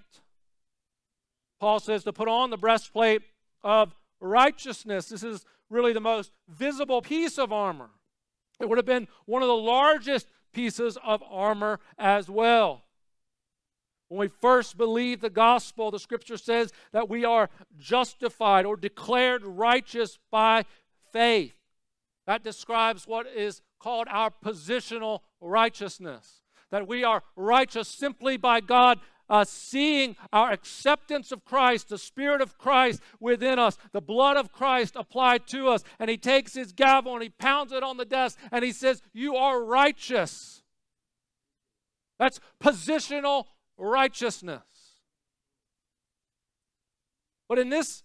[1.59, 3.21] Paul says to put on the breastplate
[3.63, 5.09] of righteousness.
[5.09, 7.89] This is really the most visible piece of armor.
[8.59, 12.83] It would have been one of the largest pieces of armor as well.
[14.07, 19.45] When we first believe the gospel, the scripture says that we are justified or declared
[19.45, 20.65] righteous by
[21.11, 21.55] faith.
[22.27, 26.41] That describes what is called our positional righteousness.
[26.71, 32.41] That we are righteous simply by God uh, seeing our acceptance of Christ, the Spirit
[32.41, 35.83] of Christ within us, the blood of Christ applied to us.
[35.99, 39.01] And he takes his gavel and he pounds it on the desk and he says,
[39.13, 40.63] You are righteous.
[42.17, 43.45] That's positional
[43.77, 44.63] righteousness.
[47.47, 48.03] But in this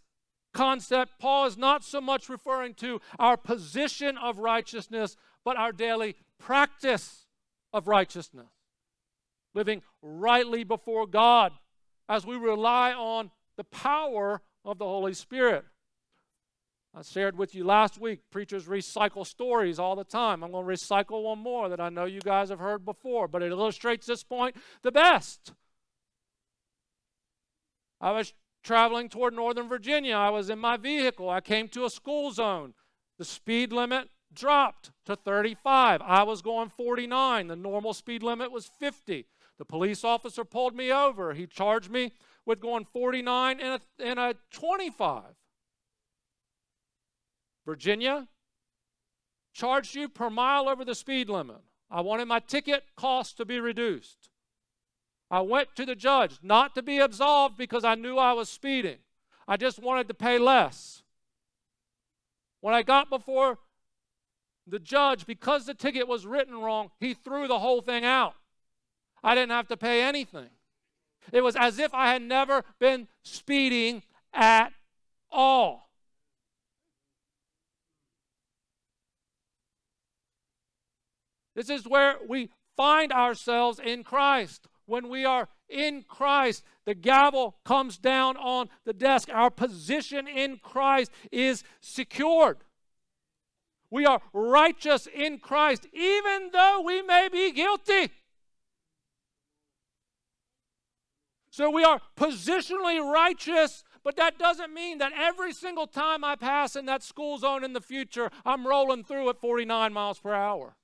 [0.54, 6.16] concept, Paul is not so much referring to our position of righteousness, but our daily
[6.38, 7.26] practice
[7.72, 8.48] of righteousness
[9.54, 11.52] living rightly before God
[12.08, 15.64] as we rely on the power of the Holy Spirit.
[16.96, 20.44] I shared with you last week, preachers recycle stories all the time.
[20.44, 23.42] I'm going to recycle one more that I know you guys have heard before, but
[23.42, 25.52] it illustrates this point the best.
[28.00, 28.32] I was
[28.64, 30.16] traveling toward Northern Virginia.
[30.16, 31.30] I was in my vehicle.
[31.30, 32.74] I came to a school zone.
[33.18, 36.00] The speed limit dropped to 35.
[36.02, 37.46] I was going 49.
[37.46, 39.26] The normal speed limit was 50.
[39.58, 41.34] The police officer pulled me over.
[41.34, 42.12] He charged me
[42.44, 45.22] with going 49 and a, and a 25.
[47.64, 48.28] Virginia
[49.52, 51.62] charged you per mile over the speed limit.
[51.90, 54.30] I wanted my ticket cost to be reduced.
[55.34, 58.98] I went to the judge, not to be absolved because I knew I was speeding.
[59.48, 61.02] I just wanted to pay less.
[62.60, 63.58] When I got before
[64.64, 68.34] the judge, because the ticket was written wrong, he threw the whole thing out.
[69.24, 70.50] I didn't have to pay anything.
[71.32, 74.72] It was as if I had never been speeding at
[75.32, 75.90] all.
[81.56, 84.68] This is where we find ourselves in Christ.
[84.86, 89.28] When we are in Christ, the gavel comes down on the desk.
[89.32, 92.58] Our position in Christ is secured.
[93.90, 98.10] We are righteous in Christ, even though we may be guilty.
[101.50, 106.74] So we are positionally righteous, but that doesn't mean that every single time I pass
[106.74, 110.74] in that school zone in the future, I'm rolling through at 49 miles per hour.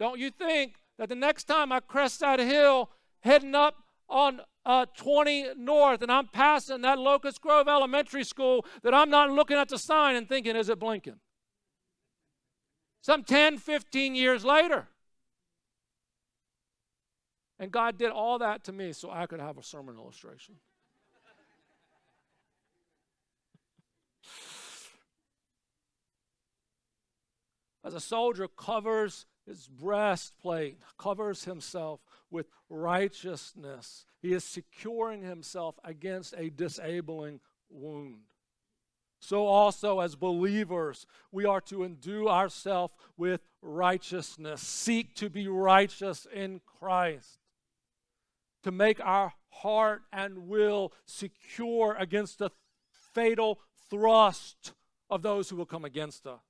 [0.00, 2.90] Don't you think that the next time I crest that hill
[3.20, 3.76] heading up
[4.08, 9.30] on uh, 20 North and I'm passing that Locust Grove Elementary School, that I'm not
[9.30, 11.20] looking at the sign and thinking, is it blinking?
[13.00, 14.88] Some 10, 15 years later.
[17.58, 20.56] And God did all that to me so I could have a sermon illustration.
[27.84, 32.00] As a soldier covers his breastplate, covers himself
[32.30, 38.32] with righteousness, he is securing himself against a disabling wound.
[39.20, 46.26] so also as believers, we are to endue ourselves with righteousness, seek to be righteous
[46.32, 47.40] in Christ,
[48.62, 52.50] to make our heart and will secure against the
[53.12, 53.60] fatal
[53.90, 54.72] thrust
[55.10, 56.40] of those who will come against us.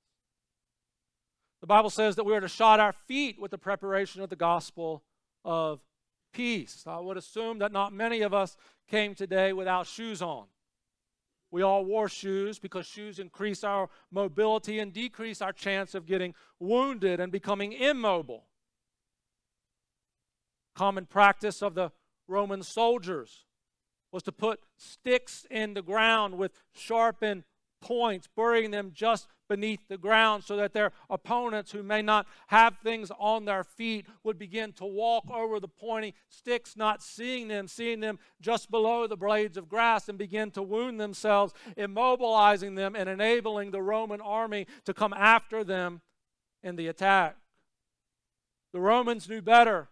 [1.61, 4.35] The Bible says that we are to shod our feet with the preparation of the
[4.35, 5.03] gospel
[5.43, 5.79] of
[6.33, 6.83] peace.
[6.87, 8.55] I would assume that not many of us
[8.87, 10.45] came today without shoes on.
[11.51, 16.35] We all wore shoes because shoes increase our mobility and decrease our chance of getting
[16.59, 18.45] wounded and becoming immobile.
[20.75, 21.91] Common practice of the
[22.27, 23.45] Roman soldiers
[24.11, 27.43] was to put sticks in the ground with sharpened
[27.81, 32.77] points, burying them just beneath the ground so that their opponents who may not have
[32.77, 37.67] things on their feet would begin to walk over the pointing sticks, not seeing them,
[37.67, 42.95] seeing them just below the blades of grass, and begin to wound themselves, immobilizing them
[42.95, 46.01] and enabling the Roman army to come after them
[46.63, 47.35] in the attack.
[48.71, 49.89] The Romans knew better.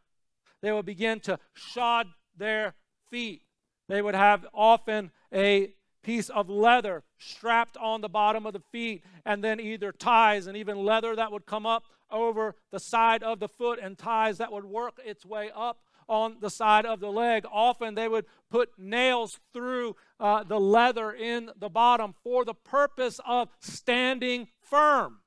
[0.62, 2.76] They would begin to shod their
[3.10, 3.42] feet.
[3.90, 5.74] They would have often a
[6.08, 10.56] piece of leather strapped on the bottom of the feet, and then either ties and
[10.56, 14.50] even leather that would come up over the side of the foot, and ties that
[14.50, 17.44] would work its way up on the side of the leg.
[17.52, 23.20] Often they would put nails through uh, the leather in the bottom for the purpose
[23.28, 25.20] of standing firm.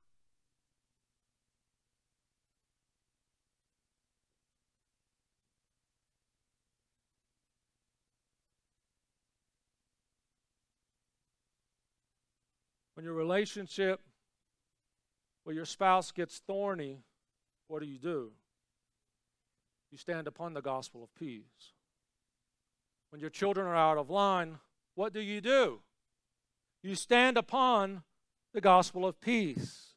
[13.01, 14.03] When your relationship
[15.47, 16.99] with your spouse gets thorny,
[17.67, 18.33] what do you do?
[19.91, 21.73] You stand upon the gospel of peace.
[23.09, 24.59] When your children are out of line,
[24.97, 25.81] what do you do?
[26.83, 28.03] You stand upon
[28.53, 29.95] the gospel of peace.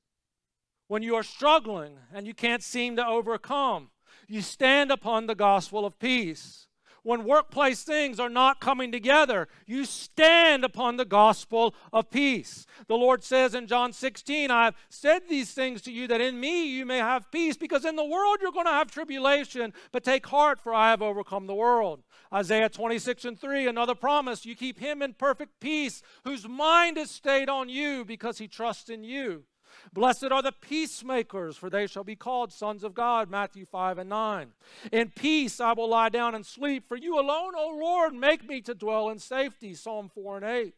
[0.88, 3.90] When you are struggling and you can't seem to overcome,
[4.30, 6.68] you stand upon the gospel of peace
[7.04, 12.66] when workplace things are not coming together, you stand upon the gospel of peace.
[12.88, 16.40] The Lord says in John 16, I have said these things to you that in
[16.40, 20.04] me you may have peace, because in the world you're going to have tribulation, but
[20.04, 22.04] take heart, for I have overcome the world.
[22.34, 27.12] Isaiah 26 and 3, another promise you keep him in perfect peace, whose mind is
[27.12, 29.44] stayed on you because he trusts in you.
[29.92, 33.30] Blessed are the peacemakers, for they shall be called sons of God.
[33.30, 34.54] Matthew 5 and 9.
[34.92, 38.62] In peace I will lie down and sleep, for you alone, O Lord, make me
[38.62, 39.74] to dwell in safety.
[39.74, 40.74] Psalm 4 and 8.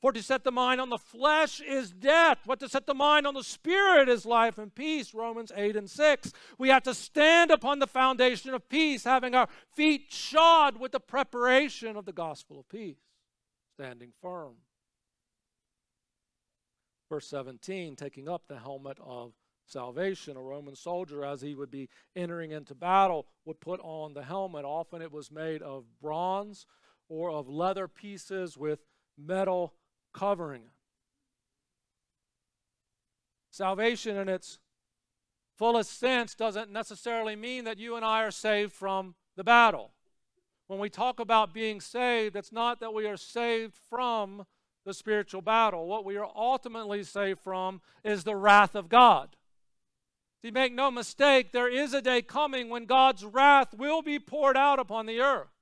[0.00, 3.26] For to set the mind on the flesh is death, but to set the mind
[3.26, 5.14] on the spirit is life and peace.
[5.14, 6.32] Romans 8 and 6.
[6.58, 11.00] We have to stand upon the foundation of peace, having our feet shod with the
[11.00, 13.00] preparation of the gospel of peace,
[13.74, 14.54] standing firm.
[17.12, 19.34] Verse 17, taking up the helmet of
[19.66, 20.34] salvation.
[20.34, 24.64] A Roman soldier, as he would be entering into battle, would put on the helmet.
[24.64, 26.64] Often it was made of bronze
[27.10, 28.86] or of leather pieces with
[29.18, 29.74] metal
[30.14, 30.70] covering.
[33.50, 34.58] Salvation, in its
[35.58, 39.92] fullest sense, doesn't necessarily mean that you and I are saved from the battle.
[40.66, 44.46] When we talk about being saved, it's not that we are saved from
[44.84, 45.86] the spiritual battle.
[45.86, 49.36] What we are ultimately saved from is the wrath of God.
[50.42, 54.56] See, make no mistake, there is a day coming when God's wrath will be poured
[54.56, 55.52] out upon the earth.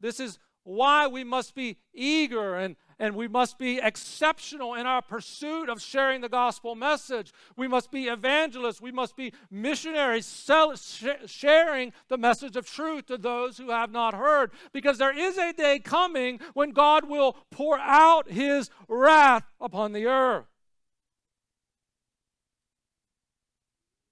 [0.00, 5.00] This is why we must be eager and, and we must be exceptional in our
[5.00, 7.32] pursuit of sharing the gospel message.
[7.56, 8.82] We must be evangelists.
[8.82, 13.90] We must be missionaries, sell, sh- sharing the message of truth to those who have
[13.90, 14.52] not heard.
[14.74, 20.04] Because there is a day coming when God will pour out his wrath upon the
[20.04, 20.44] earth.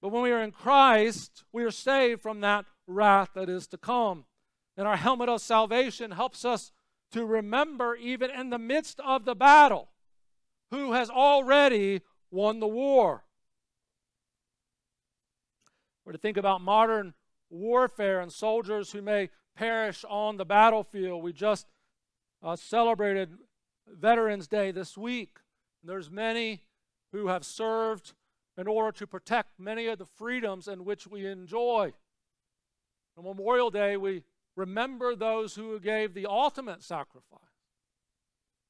[0.01, 3.76] But when we are in Christ, we are saved from that wrath that is to
[3.76, 4.24] come.
[4.78, 6.72] And our helmet of salvation helps us
[7.13, 9.89] to remember, even in the midst of the battle,
[10.71, 13.25] who has already won the war.
[16.05, 17.15] Or to think about modern
[17.51, 21.23] warfare and soldiers who may perish on the battlefield.
[21.23, 21.67] We just
[22.43, 23.31] uh, celebrated
[23.87, 25.39] Veterans Day this week.
[25.83, 26.63] There's many
[27.13, 28.13] who have served
[28.57, 31.93] in order to protect many of the freedoms in which we enjoy.
[33.17, 34.25] On Memorial Day, we
[34.59, 37.39] remember those who gave the ultimate sacrifice.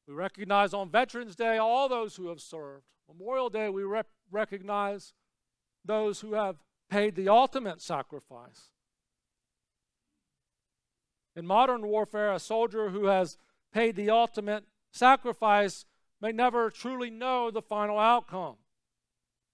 [0.06, 2.84] We recognize on Veterans Day all those who have served.
[3.08, 5.14] Memorial Day, we rep- recognize
[5.82, 6.56] those who have
[6.90, 8.70] paid the ultimate sacrifice.
[11.34, 13.38] In modern warfare, a soldier who has
[13.72, 15.86] paid the ultimate sacrifice
[16.20, 18.56] may never truly know the final outcome.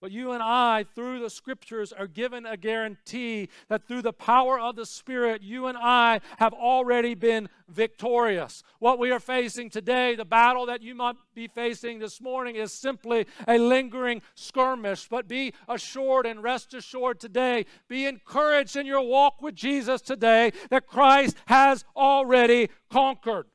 [0.04, 4.60] But you and I, through the scriptures, are given a guarantee that through the power
[4.60, 8.62] of the Spirit, you and I have already been victorious.
[8.80, 12.70] What we are facing today, the battle that you might be facing this morning, is
[12.70, 15.08] simply a lingering skirmish.
[15.08, 20.52] But be assured and rest assured today, be encouraged in your walk with Jesus today
[20.68, 23.46] that Christ has already conquered.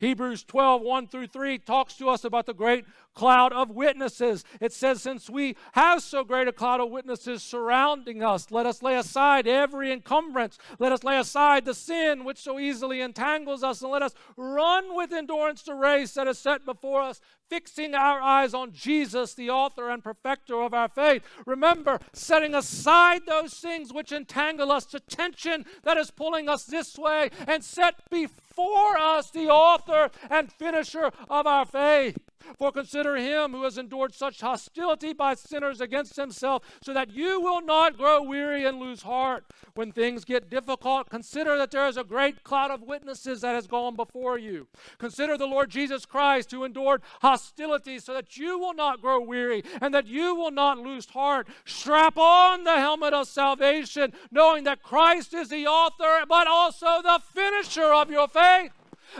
[0.00, 2.84] Hebrews 12, 1 through 3 talks to us about the great
[3.14, 4.44] cloud of witnesses.
[4.60, 8.82] It says, Since we have so great a cloud of witnesses surrounding us, let us
[8.82, 10.58] lay aside every encumbrance.
[10.78, 14.94] Let us lay aside the sin which so easily entangles us, and let us run
[14.94, 19.50] with endurance the race that is set before us, fixing our eyes on Jesus, the
[19.50, 21.22] author and perfecter of our faith.
[21.46, 26.98] Remember, setting aside those things which entangle us, the tension that is pulling us this
[26.98, 32.18] way, and set before us the author and finisher of our faith.
[32.58, 37.40] For consider him who has endured such hostility by sinners against himself, so that you
[37.40, 39.44] will not grow weary and lose heart.
[39.74, 43.66] When things get difficult, consider that there is a great cloud of witnesses that has
[43.66, 44.68] gone before you.
[44.98, 49.64] Consider the Lord Jesus Christ who endured hostility, so that you will not grow weary
[49.80, 51.48] and that you will not lose heart.
[51.64, 57.20] Strap on the helmet of salvation, knowing that Christ is the author, but also the
[57.32, 58.72] finisher of your faith.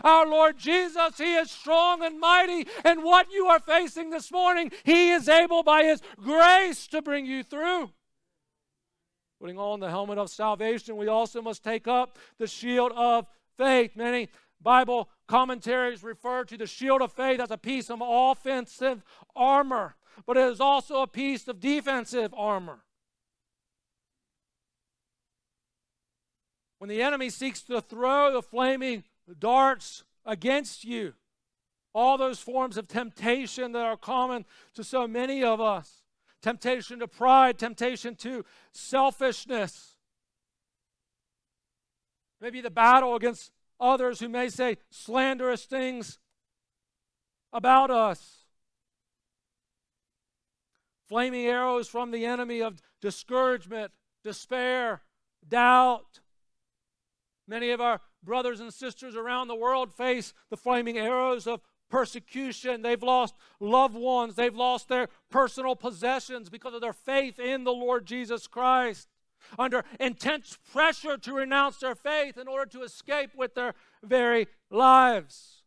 [0.03, 2.66] Our Lord Jesus, He is strong and mighty.
[2.84, 7.26] And what you are facing this morning, He is able by His grace to bring
[7.26, 7.90] you through.
[9.40, 13.26] Putting on the helmet of salvation, we also must take up the shield of
[13.57, 13.92] faith.
[13.95, 14.30] Many
[14.61, 19.05] Bible commentaries refer to the shield of faith as a piece of offensive
[19.36, 22.80] armor, but it is also a piece of defensive armor.
[26.78, 29.05] When the enemy seeks to throw the flaming
[29.39, 31.14] darts against you.
[31.95, 34.45] All those forms of temptation that are common
[34.75, 36.05] to so many of us
[36.45, 39.97] temptation to pride, temptation to selfishness.
[42.39, 43.51] Maybe the battle against
[43.81, 46.18] others who may say slanderous things
[47.51, 48.45] about us.
[51.09, 55.01] Flaming arrows from the enemy of discouragement, despair,
[55.49, 56.20] doubt.
[57.47, 62.82] Many of our brothers and sisters around the world face the flaming arrows of persecution.
[62.82, 64.34] They've lost loved ones.
[64.34, 69.09] They've lost their personal possessions because of their faith in the Lord Jesus Christ.
[69.59, 75.62] Under intense pressure to renounce their faith in order to escape with their very lives.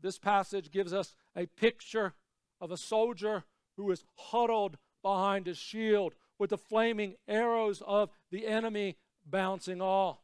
[0.00, 2.12] This passage gives us a picture
[2.60, 3.44] of a soldier
[3.78, 8.96] who is huddled behind a shield with the flaming arrows of the enemy
[9.26, 10.18] bouncing off.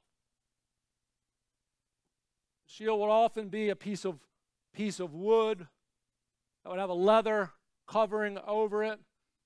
[2.67, 4.19] Shield would often be a piece of
[4.73, 5.67] piece of wood
[6.63, 7.51] that would have a leather
[7.89, 9.01] covering over it,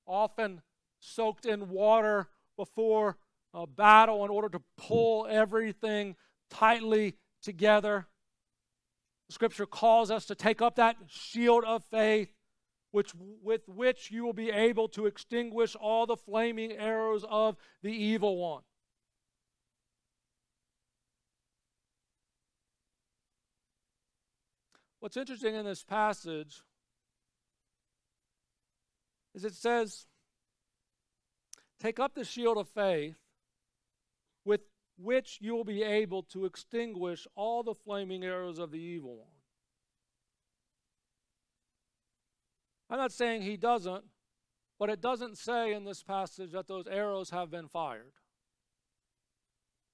[0.06, 0.60] often
[1.00, 3.16] soaked in water before
[3.54, 6.16] a battle in order to pull everything
[6.50, 8.06] tightly together.
[9.30, 12.34] Scripture calls us to take up that shield of faith
[12.90, 17.90] which, with which you will be able to extinguish all the flaming arrows of the
[17.90, 18.62] evil one.
[25.04, 26.62] What's interesting in this passage
[29.34, 30.06] is it says,
[31.78, 33.18] Take up the shield of faith
[34.46, 34.62] with
[34.96, 39.28] which you will be able to extinguish all the flaming arrows of the evil one.
[42.88, 44.06] I'm not saying he doesn't,
[44.78, 48.14] but it doesn't say in this passage that those arrows have been fired.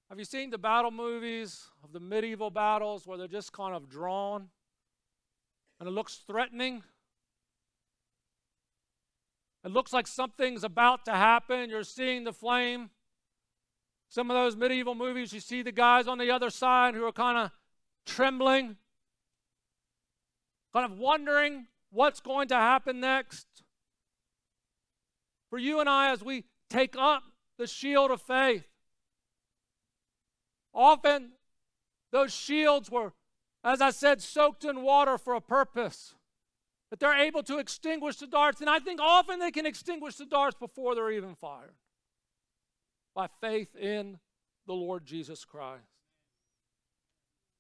[0.09, 3.89] Have you seen the battle movies of the medieval battles where they're just kind of
[3.89, 4.51] drawn?
[5.81, 6.83] And it looks threatening.
[9.65, 11.71] It looks like something's about to happen.
[11.71, 12.91] You're seeing the flame.
[14.11, 17.13] Some of those medieval movies, you see the guys on the other side who are
[17.13, 17.51] kind of
[18.05, 18.77] trembling,
[20.73, 23.47] kind of wondering what's going to happen next.
[25.49, 27.23] For you and I, as we take up
[27.59, 28.65] the shield of faith,
[30.75, 31.33] often
[32.11, 33.13] those shields were
[33.63, 36.15] as I said, soaked in water for a purpose.
[36.91, 38.61] That they're able to extinguish the darts.
[38.61, 41.75] And I think often they can extinguish the darts before they're even fired
[43.15, 44.19] by faith in
[44.67, 45.85] the Lord Jesus Christ.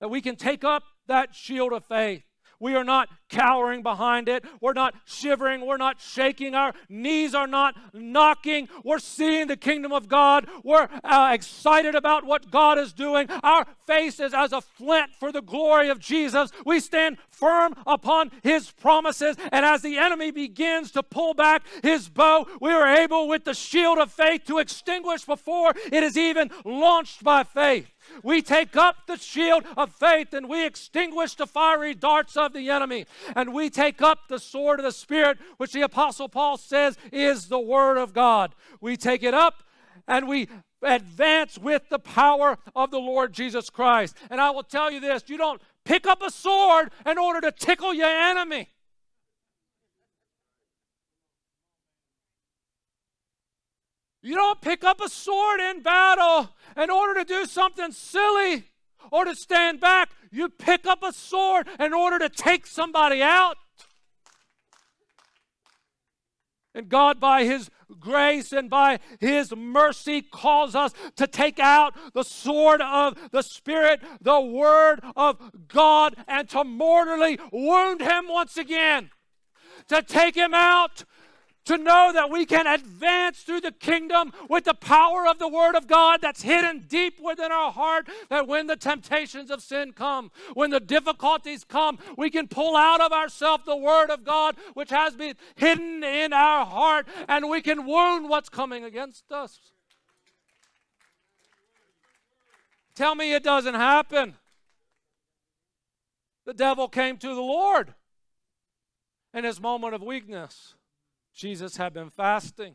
[0.01, 2.25] That we can take up that shield of faith
[2.61, 4.45] We are not cowering behind it.
[4.61, 5.65] We're not shivering.
[5.65, 6.55] We're not shaking.
[6.55, 8.69] Our knees are not knocking.
[8.85, 10.47] We're seeing the kingdom of God.
[10.63, 13.29] We're uh, excited about what God is doing.
[13.43, 16.51] Our face is as a flint for the glory of Jesus.
[16.67, 19.37] We stand firm upon his promises.
[19.53, 23.55] And as the enemy begins to pull back his bow, we are able with the
[23.55, 27.87] shield of faith to extinguish before it is even launched by faith.
[28.23, 32.71] We take up the shield of faith and we extinguish the fiery darts of the
[32.71, 33.07] enemy.
[33.35, 37.49] And we take up the sword of the Spirit, which the Apostle Paul says is
[37.49, 38.55] the Word of God.
[38.81, 39.63] We take it up
[40.07, 40.49] and we
[40.83, 44.17] advance with the power of the Lord Jesus Christ.
[44.31, 47.53] And I will tell you this you don't pick up a sword in order to
[47.53, 48.69] tickle your enemy.
[54.23, 58.65] You don't pick up a sword in battle in order to do something silly
[59.11, 60.11] or to stand back.
[60.31, 63.57] You pick up a sword in order to take somebody out.
[66.75, 72.23] And God, by His grace and by His mercy, calls us to take out the
[72.23, 79.11] sword of the Spirit, the Word of God, and to mortally wound Him once again.
[79.89, 81.05] To take Him out
[81.67, 85.77] to know that we can advance through the kingdom with the power of the Word
[85.77, 88.09] of God that's hidden deep within our heart.
[88.29, 93.01] That when the temptations of sin come, when the difficulties come, we can pull out
[93.01, 97.61] of ourselves the Word of God which has been hidden in our heart and we
[97.61, 99.61] can wound what's coming against us.
[102.95, 104.37] Tell me it doesn't happen.
[106.45, 107.95] The devil came to the Lord
[109.33, 110.75] in his moment of weakness.
[111.41, 112.75] Jesus had been fasting.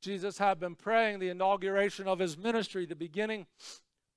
[0.00, 3.48] Jesus had been praying the inauguration of his ministry, the beginning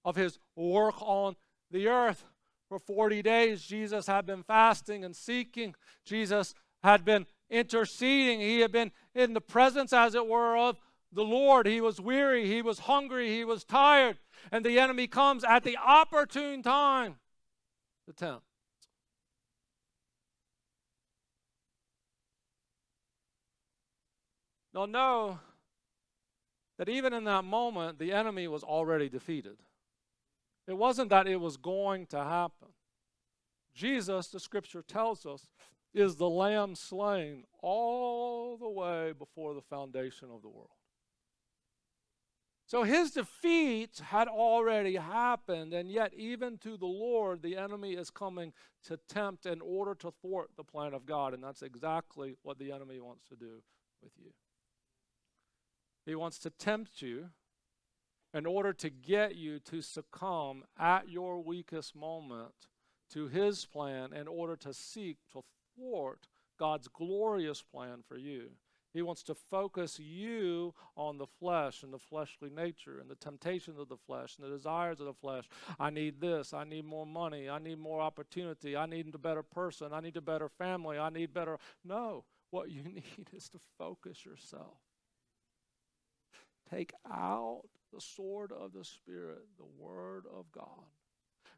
[0.05, 1.35] of his work on
[1.71, 2.23] the earth.
[2.67, 5.73] For 40 days, Jesus had been fasting and seeking.
[6.05, 6.53] Jesus
[6.83, 8.41] had been interceding.
[8.41, 10.77] He had been in the presence, as it were, of
[11.11, 11.65] the Lord.
[11.65, 14.19] He was weary, he was hungry, he was tired.
[14.51, 17.15] And the enemy comes at the opportune time
[18.05, 18.43] to tempt.
[24.73, 25.39] Now, know
[26.77, 29.57] that even in that moment, the enemy was already defeated.
[30.67, 32.69] It wasn't that it was going to happen.
[33.73, 35.47] Jesus, the scripture tells us,
[35.93, 40.69] is the lamb slain all the way before the foundation of the world.
[42.67, 48.11] So his defeat had already happened, and yet, even to the Lord, the enemy is
[48.11, 48.53] coming
[48.83, 51.33] to tempt in order to thwart the plan of God.
[51.33, 53.63] And that's exactly what the enemy wants to do
[54.03, 54.29] with you.
[56.09, 57.29] He wants to tempt you
[58.33, 62.65] in order to get you to succumb at your weakest moment
[63.11, 65.43] to his plan in order to seek to
[65.75, 68.49] thwart God's glorious plan for you.
[68.91, 73.77] He wants to focus you on the flesh and the fleshly nature and the temptations
[73.77, 75.47] of the flesh and the desires of the flesh.
[75.79, 76.55] I need this.
[76.55, 77.47] I need more money.
[77.47, 78.75] I need more opportunity.
[78.75, 79.93] I need a better person.
[79.93, 80.97] I need a better family.
[80.97, 81.59] I need better.
[81.85, 84.88] No, what you need is to focus yourself
[86.69, 87.63] Take out
[87.93, 90.85] the sword of the Spirit, the Word of God.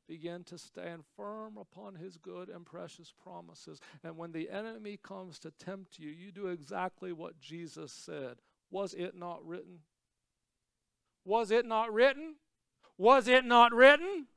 [0.08, 3.80] Begin to stand firm upon His good and precious promises.
[4.04, 8.38] And when the enemy comes to tempt you, you do exactly what Jesus said.
[8.70, 9.80] Was it not written?
[11.26, 12.36] Was it not written?
[12.98, 14.28] Was it not written?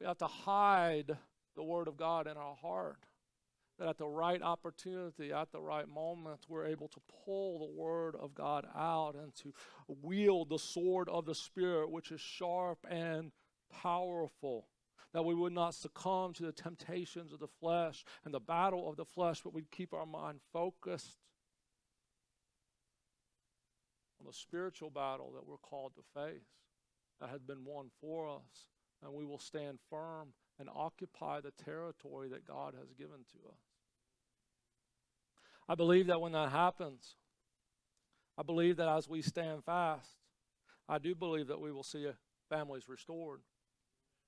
[0.00, 1.16] We have to hide
[1.56, 3.04] the Word of God in our heart
[3.78, 8.16] that at the right opportunity, at the right moment, we're able to pull the Word
[8.16, 9.54] of God out and to
[9.86, 13.30] wield the sword of the Spirit, which is sharp and
[13.70, 14.66] powerful.
[15.14, 18.96] That we would not succumb to the temptations of the flesh and the battle of
[18.96, 21.16] the flesh, but we'd keep our mind focused
[24.20, 26.48] on the spiritual battle that we're called to face,
[27.20, 28.66] that has been won for us.
[29.02, 33.67] And we will stand firm and occupy the territory that God has given to us.
[35.68, 37.16] I believe that when that happens,
[38.38, 40.08] I believe that as we stand fast,
[40.88, 42.06] I do believe that we will see
[42.48, 43.40] families restored.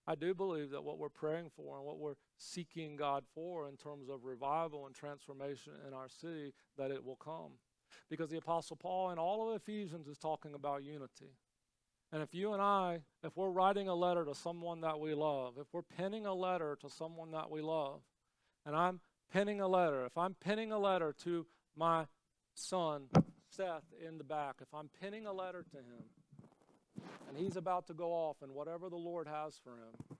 [0.06, 3.76] I do believe that what we're praying for and what we're seeking God for in
[3.76, 7.52] terms of revival and transformation in our city, that it will come.
[8.08, 11.36] Because the Apostle Paul in all of Ephesians is talking about unity.
[12.12, 15.54] And if you and I, if we're writing a letter to someone that we love,
[15.58, 18.00] if we're penning a letter to someone that we love,
[18.66, 19.00] and I'm
[19.32, 22.06] penning a letter, if I'm penning a letter to my
[22.54, 23.04] son,
[23.48, 26.04] Seth, in the back, if I'm penning a letter to him,
[27.28, 30.18] and he's about to go off and whatever the Lord has for him.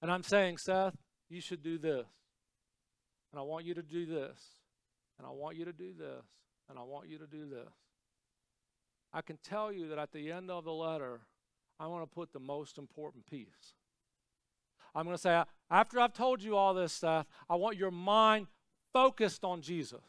[0.00, 0.96] And I'm saying, Seth,
[1.28, 2.06] you should do this.
[3.32, 4.38] And I want you to do this.
[5.18, 6.24] And I want you to do this.
[6.70, 7.72] And I want you to do this.
[9.12, 11.20] I can tell you that at the end of the letter,
[11.80, 13.74] I want to put the most important piece.
[14.94, 18.46] I'm going to say, after I've told you all this stuff, I want your mind
[18.92, 20.00] focused on Jesus.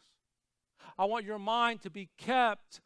[0.97, 2.81] I want your mind to be kept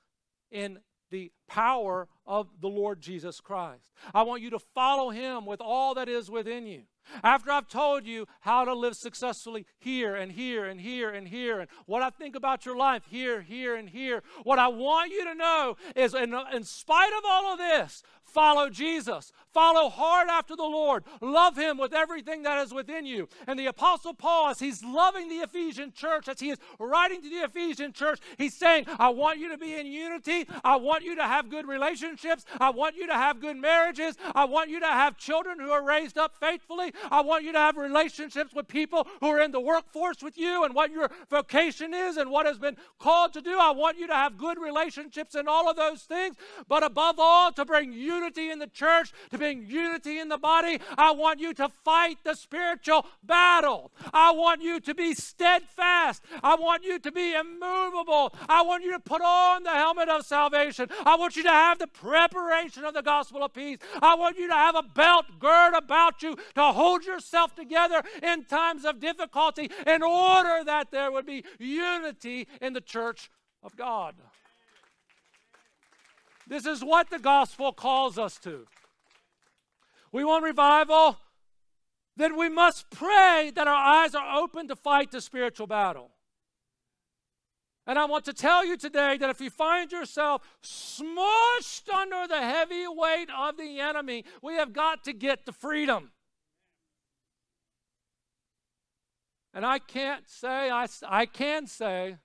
[0.52, 0.80] in
[1.10, 3.91] the power of the Lord Jesus Christ.
[4.14, 6.84] I want you to follow him with all that is within you.
[7.24, 11.60] After I've told you how to live successfully here and here and here and here,
[11.60, 15.26] and what I think about your life here, here, and here, what I want you
[15.26, 19.32] to know is in, in spite of all of this, follow Jesus.
[19.54, 21.04] Follow hard after the Lord.
[21.22, 23.30] Love Him with everything that is within you.
[23.45, 27.30] And the Apostle Paul, as he's loving the Ephesian church, as he is writing to
[27.30, 30.47] the Ephesian church, he's saying, I want you to be in unity.
[30.64, 32.45] I want you to have good relationships.
[32.60, 34.18] I want you to have good marriages.
[34.34, 36.93] I want you to have children who are raised up faithfully.
[37.12, 40.64] I want you to have relationships with people who are in the workforce with you
[40.64, 43.58] and what your vocation is and what has been called to do.
[43.60, 46.36] I want you to have good relationships and all of those things.
[46.68, 50.80] But above all, to bring unity in the church, to bring unity in the body,
[50.98, 53.91] I want you to fight the spiritual battle.
[54.14, 56.24] I want you to be steadfast.
[56.41, 58.34] I want you to be immovable.
[58.48, 60.89] I want you to put on the helmet of salvation.
[61.06, 63.80] I want you to have the preparation of the gospel of peace.
[64.02, 68.44] I want you to have a belt gird about you to hold yourself together in
[68.44, 73.32] times of difficulty in order that there would be unity in the church
[73.64, 74.16] of God.
[76.46, 78.68] This is what the gospel calls us to.
[80.12, 81.18] We want revival,
[82.18, 86.12] then we must pray that our eyes are open to fight the spiritual battle.
[87.88, 92.42] And I want to tell you today that if you find yourself smushed under the
[92.42, 96.12] heavy weight of the enemy, we have got to get to freedom.
[99.54, 102.18] And I can't say, I, I can say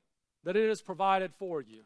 [0.45, 1.83] that it is provided for you.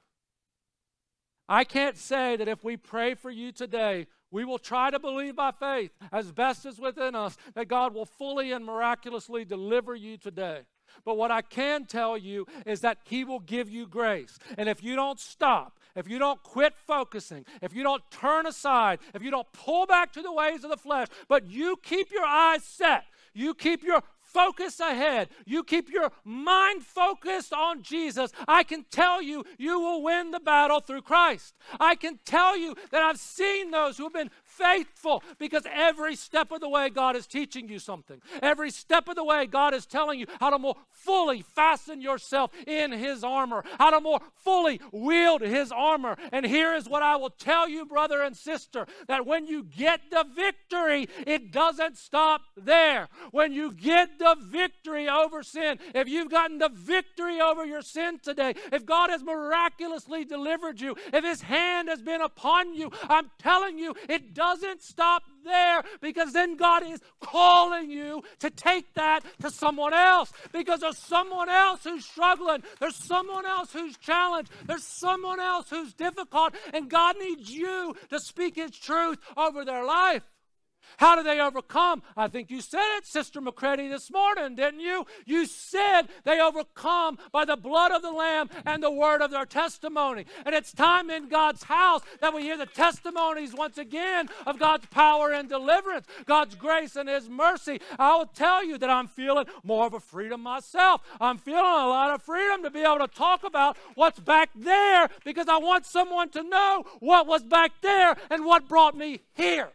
[1.49, 5.37] I can't say that if we pray for you today, we will try to believe
[5.37, 10.17] by faith, as best as within us, that God will fully and miraculously deliver you
[10.17, 10.61] today.
[11.05, 14.39] But what I can tell you is that He will give you grace.
[14.57, 19.01] And if you don't stop, if you don't quit focusing, if you don't turn aside,
[19.15, 22.25] if you don't pull back to the ways of the flesh, but you keep your
[22.25, 24.03] eyes set, you keep your
[24.33, 30.03] focus ahead, you keep your mind focused on Jesus, I can tell you, you will
[30.03, 31.55] win the battle through Christ.
[31.79, 36.51] I can tell you that I've seen those who have been faithful because every step
[36.53, 38.21] of the way God is teaching you something.
[38.43, 42.51] Every step of the way God is telling you how to more fully fasten yourself
[42.67, 46.17] in His armor, how to more fully wield His armor.
[46.33, 50.01] And here is what I will tell you, brother and sister, that when you get
[50.11, 53.09] the victory, it doesn't stop there.
[53.31, 58.19] When you get the victory over sin, if you've gotten the victory over your sin
[58.23, 63.31] today, if God has miraculously delivered you, if His hand has been upon you, I'm
[63.39, 69.25] telling you, it doesn't stop there because then God is calling you to take that
[69.41, 70.33] to someone else.
[70.53, 75.93] Because there's someone else who's struggling, there's someone else who's challenged, there's someone else who's
[75.95, 80.23] difficult, and God needs you to speak His truth over their life.
[80.99, 82.03] How do they overcome?
[82.17, 85.07] I think you said it, Sister McCready, this morning, didn't you?
[85.27, 89.47] You said they overcome by the blood of the Lamb and the word of their
[89.47, 90.27] testimony.
[90.45, 94.87] And it's time in God's house that we hear the testimonies once again of God's
[94.87, 97.81] power and deliverance, God's grace and His mercy.
[97.99, 101.03] I will tell you that I'm feeling more of a freedom myself.
[101.21, 105.09] I'm feeling a lot of freedom to be able to talk about what's back there
[105.25, 109.71] because I want someone to know what was back there and what brought me here.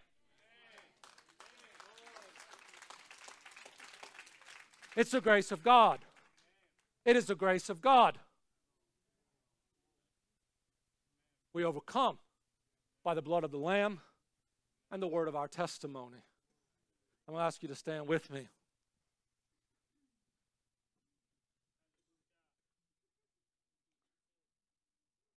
[4.97, 5.99] It's the grace of God.
[7.05, 8.17] It is the grace of God.
[11.53, 12.17] We overcome
[13.03, 14.01] by the blood of the Lamb
[14.91, 16.17] and the word of our testimony.
[17.27, 18.47] I'm going to ask you to stand with me.